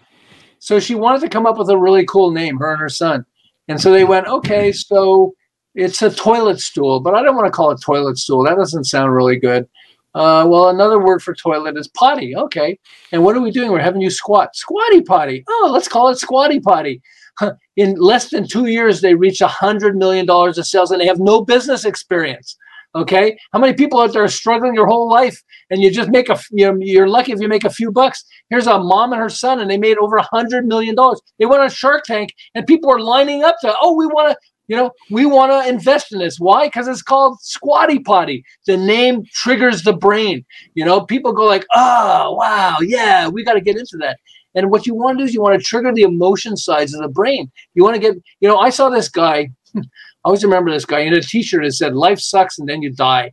[0.58, 3.26] So she wanted to come up with a really cool name, her and her son.
[3.68, 5.34] And so they went, okay, so
[5.74, 8.42] it's a toilet stool, but I don't want to call it toilet stool.
[8.44, 9.68] That doesn't sound really good.
[10.14, 12.34] Uh, well, another word for toilet is potty.
[12.34, 12.78] Okay.
[13.12, 13.70] And what are we doing?
[13.70, 14.56] We're having you squat.
[14.56, 15.44] Squatty potty.
[15.46, 17.02] Oh, let's call it squatty potty.
[17.76, 21.20] In less than two years, they reached a $100 million of sales and they have
[21.20, 22.56] no business experience.
[22.94, 23.36] Okay.
[23.52, 26.38] How many people out there are struggling your whole life and you just make a,
[26.50, 28.24] you know, you're lucky if you make a few bucks.
[28.48, 30.96] Here's a mom and her son, and they made over a $100 million.
[31.38, 34.38] They went on Shark Tank and people are lining up to, oh, we want to,
[34.68, 36.38] you know, we want to invest in this.
[36.38, 36.66] Why?
[36.66, 38.42] Because it's called Squatty Potty.
[38.66, 40.44] The name triggers the brain.
[40.74, 44.18] You know, people go like, oh, wow, yeah, we got to get into that.
[44.56, 47.02] And what you want to do is you want to trigger the emotion sides of
[47.02, 47.52] the brain.
[47.74, 49.50] You want to get, you know, I saw this guy.
[49.76, 49.82] I
[50.24, 53.32] always remember this guy in a T-shirt that said "Life sucks and then you die,"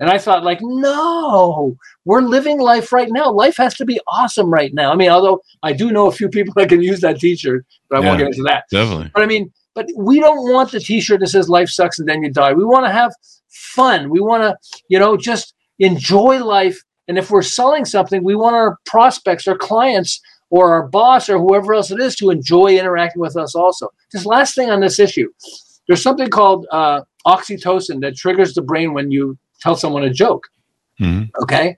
[0.00, 3.30] and I thought, like, no, we're living life right now.
[3.30, 4.90] Life has to be awesome right now.
[4.90, 8.02] I mean, although I do know a few people that can use that T-shirt, but
[8.02, 8.64] I won't get into that.
[8.70, 9.12] Definitely.
[9.14, 12.22] But I mean, but we don't want the T-shirt that says "Life sucks and then
[12.22, 13.12] you die." We want to have
[13.48, 14.10] fun.
[14.10, 14.56] We want to,
[14.88, 16.82] you know, just enjoy life.
[17.08, 20.20] And if we're selling something, we want our prospects, our clients,
[20.52, 23.54] or our boss, or whoever else it is, to enjoy interacting with us.
[23.54, 25.30] Also, just last thing on this issue,
[25.86, 30.48] there's something called uh, oxytocin that triggers the brain when you tell someone a joke.
[31.00, 31.30] Mhm.
[31.42, 31.74] Okay,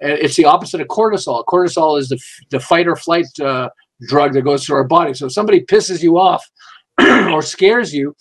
[0.00, 1.44] And it's the opposite of cortisol.
[1.44, 2.18] Cortisol is the
[2.48, 3.68] the fight or flight uh,
[4.08, 5.12] drug that goes through our body.
[5.12, 6.42] So if somebody pisses you off
[6.98, 8.16] or scares you,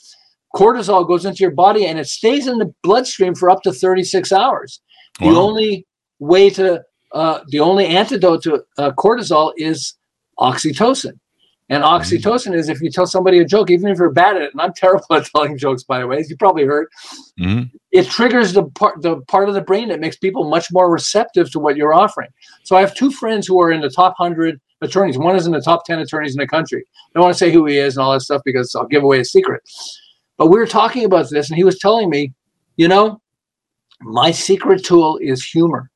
[0.53, 4.33] cortisol goes into your body and it stays in the bloodstream for up to 36
[4.33, 4.81] hours.
[5.19, 5.87] The only
[6.19, 6.83] way to
[7.13, 9.95] uh, the only antidote to uh, cortisol is
[10.39, 11.13] oxytocin.
[11.69, 14.51] And oxytocin is if you tell somebody a joke, even if you're bad at it,
[14.51, 16.87] and I'm terrible at telling jokes, by the way, as you probably heard,
[17.39, 17.71] Mhm.
[17.91, 21.51] it triggers the part the part of the brain that makes people much more receptive
[21.51, 22.29] to what you're offering.
[22.63, 25.17] So I have two friends who are in the top hundred attorneys.
[25.17, 26.83] One is in the top ten attorneys in the country.
[26.83, 29.03] I don't want to say who he is and all that stuff because I'll give
[29.03, 29.61] away a secret.
[30.37, 32.33] But we were talking about this, and he was telling me,
[32.75, 33.21] you know,
[34.01, 35.89] my secret tool is humor.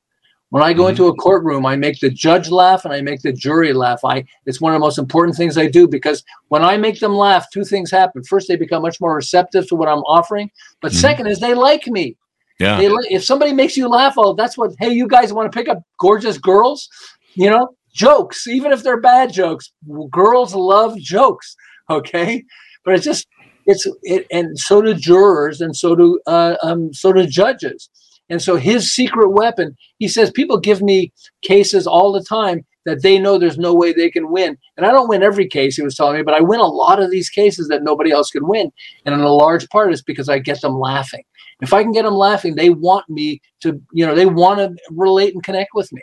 [0.50, 0.90] When I go Mhm.
[0.92, 4.00] into a courtroom, I make the judge laugh and I make the jury laugh.
[4.06, 7.16] I it's one of the most important things I do because when I make them
[7.16, 8.24] laugh, two things happen.
[8.24, 10.50] First, they become much more receptive to what I'm offering.
[10.82, 10.96] But Mhm.
[10.96, 12.16] second is they like me.
[12.60, 12.78] Yeah.
[12.78, 14.72] They, if somebody makes you laugh, oh, that's what.
[14.80, 16.88] Hey, you guys want to pick up gorgeous girls?
[17.36, 19.72] You know, jokes, even if they're bad jokes.
[20.12, 21.56] Girls love jokes.
[21.90, 22.44] Okay,
[22.84, 23.26] but it's just
[23.66, 27.90] it's it, and so do jurors, and so do uh, um, so do judges.
[28.30, 33.04] And so his secret weapon, he says, people give me cases all the time that
[33.04, 34.58] they know there's no way they can win.
[34.78, 37.02] And I don't win every case, he was telling me, but I win a lot
[37.02, 38.72] of these cases that nobody else can win.
[39.06, 41.24] And in a large part it's because I get them laughing.
[41.62, 44.76] If I can get them laughing, they want me to, you know, they want to
[44.92, 46.02] relate and connect with me.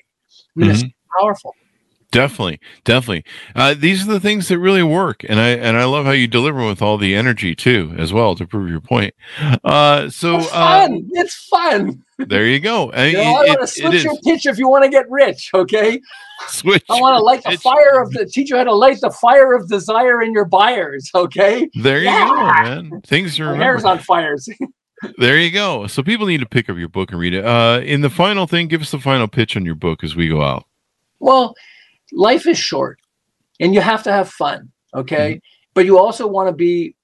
[0.56, 0.84] I mean, it's
[1.18, 1.54] powerful.
[2.10, 3.24] Definitely, definitely.
[3.56, 6.28] Uh, these are the things that really work, and I and I love how you
[6.28, 9.14] deliver with all the energy too, as well, to prove your point.
[9.64, 11.08] Uh, so It's uh, fun.
[11.10, 12.03] it's fun.
[12.18, 12.90] There you go.
[12.92, 15.10] I You know, I it- want to switch your pitch if you want to get
[15.10, 16.00] rich, okay?
[16.48, 16.84] Switch.
[16.90, 19.54] I want to light the fire of the teach you how to light the fire
[19.54, 21.68] of desire in your buyers, okay?
[21.74, 22.28] There you Yeah.
[22.28, 22.34] go,
[22.90, 23.00] man.
[23.02, 24.48] Things are hair's on fires.
[25.18, 25.86] There you go.
[25.86, 27.44] So people need to pick up your book and read it.
[27.44, 30.28] Uh, in the final thing, give us the final pitch on your book as we
[30.28, 30.64] go out.
[31.18, 31.54] Well,
[32.12, 33.00] life is short
[33.60, 35.42] and you have to have fun, okay?
[35.74, 36.94] But you also want to be,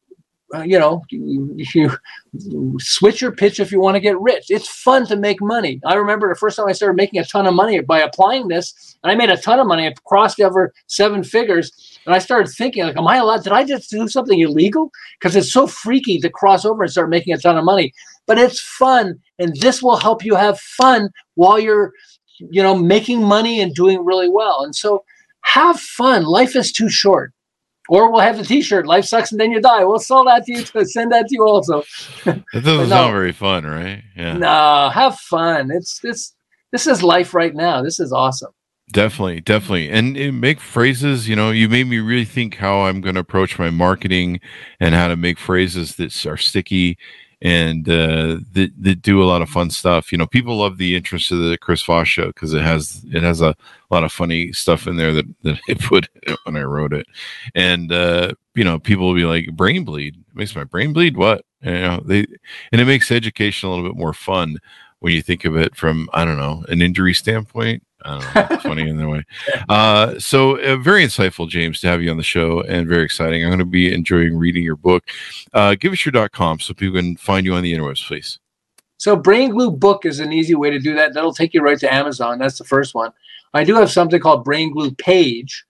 [0.55, 4.46] uh, you know, you, you switch your pitch if you want to get rich.
[4.48, 5.80] It's fun to make money.
[5.86, 8.96] I remember the first time I started making a ton of money by applying this,
[9.03, 9.86] and I made a ton of money.
[9.86, 13.44] I crossed over seven figures, and I started thinking, like, am I allowed?
[13.44, 14.90] Did I just do something illegal?
[15.20, 17.92] Because it's so freaky to cross over and start making a ton of money.
[18.26, 21.92] But it's fun, and this will help you have fun while you're
[22.51, 24.62] you know, making money and doing really well.
[24.62, 25.05] And so
[25.42, 26.24] have fun.
[26.24, 27.32] Life is too short.
[27.91, 29.82] Or we'll have the t-shirt, life sucks and then you die.
[29.84, 31.82] We'll sell that to you to send that to you also.
[32.24, 32.88] That doesn't no.
[32.88, 34.03] sound very fun, right?
[34.16, 35.70] Yeah, No, have fun.
[35.72, 36.32] It's this
[36.72, 37.82] this is life right now.
[37.82, 38.53] This is awesome.
[38.93, 39.91] definitely, definitely.
[39.91, 41.28] And it make phrases.
[41.28, 44.38] You know, you made me really think how I'm going to approach my marketing
[44.78, 46.97] and how to make phrases that are sticky
[47.43, 50.12] and uh, that do a lot of fun stuff.
[50.12, 53.22] You know, people love the interest of the Chris Voss show because it has it
[53.22, 53.57] has a
[53.91, 56.09] lot of funny stuff in there that that I put
[56.45, 57.07] when I wrote it,
[57.55, 61.16] and uh, you know, people will be like, "Brain bleed it makes my brain bleed."
[61.16, 62.26] What you know, they
[62.72, 64.59] and it makes education a little bit more fun
[64.99, 67.82] when you think of it from I don't know an injury standpoint.
[68.05, 68.55] I don't know.
[68.55, 69.24] It's funny in their way.
[69.68, 73.44] Uh, so uh, very insightful, James, to have you on the show, and very exciting.
[73.44, 75.05] I'm going to be enjoying reading your book.
[75.53, 78.40] Uh, give us your .com so people can find you on the interwebs, please.
[78.96, 81.14] So Brain Glue Book is an easy way to do that.
[81.14, 82.38] That'll take you right to Amazon.
[82.38, 83.12] That's the first one.
[83.55, 85.64] I do have something called Brain Glue Page,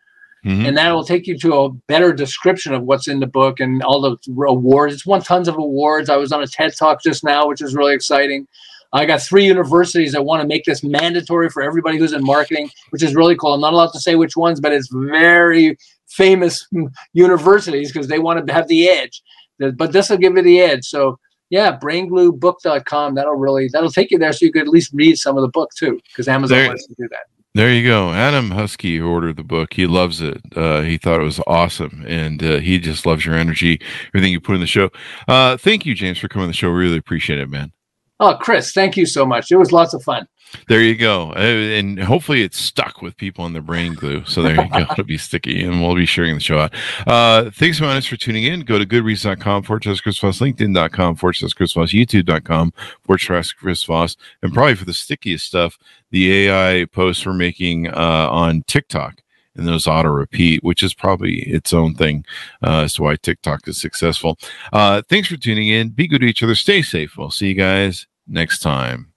[0.45, 0.67] mm-hmm.
[0.67, 3.83] and that will take you to a better description of what's in the book and
[3.83, 4.17] all the
[4.49, 4.95] awards.
[4.95, 6.11] It's won tons of awards.
[6.11, 8.49] I was on a TED Talk just now, which is really exciting.
[8.93, 12.71] I got three universities that want to make this mandatory for everybody who's in marketing,
[12.91, 13.55] which is really cool.
[13.55, 15.77] I'm not allowed to say which ones, but it's very
[16.09, 16.67] famous
[17.13, 19.23] universities because they want to have the edge.
[19.59, 20.87] But this will give you the edge.
[20.87, 21.19] So
[21.51, 23.15] yeah, braingluebook.com.
[23.15, 25.49] That'll really that'll take you there so you could at least read some of the
[25.49, 27.27] book too, because Amazon there, wants to do that.
[27.55, 28.11] There you go.
[28.13, 29.75] Adam Husky ordered the book.
[29.75, 30.41] He loves it.
[30.55, 34.41] Uh, he thought it was awesome, and uh, he just loves your energy, everything you
[34.41, 34.91] put in the show.
[35.27, 36.69] Uh, thank you, James, for coming on the show.
[36.69, 37.73] Really appreciate it, man.
[38.21, 39.51] Oh, Chris, thank you so much.
[39.51, 40.29] It was lots of fun.
[40.69, 41.31] There you go.
[41.33, 44.25] Uh, and hopefully it's stuck with people in the brain glue.
[44.27, 44.79] So there you go.
[44.93, 46.75] It'll be sticky and we'll be sharing the show out.
[47.07, 48.61] Uh, thanks so much for tuning in.
[48.61, 52.73] Go to goodreads.com forward slash Chris Voss, LinkedIn.com forward slash Chris Voss, YouTube.com
[53.05, 54.17] forward slash Chris Voss.
[54.43, 55.79] And probably for the stickiest stuff,
[56.11, 59.23] the AI posts we're making uh, on TikTok
[59.57, 62.25] and those auto repeat, which is probably its own thing
[62.63, 64.39] uh, as to why TikTok is successful.
[64.73, 65.89] Uh, thanks for tuning in.
[65.91, 66.55] Be good to each other.
[66.55, 67.17] Stay safe.
[67.17, 69.10] We'll see you guys next time.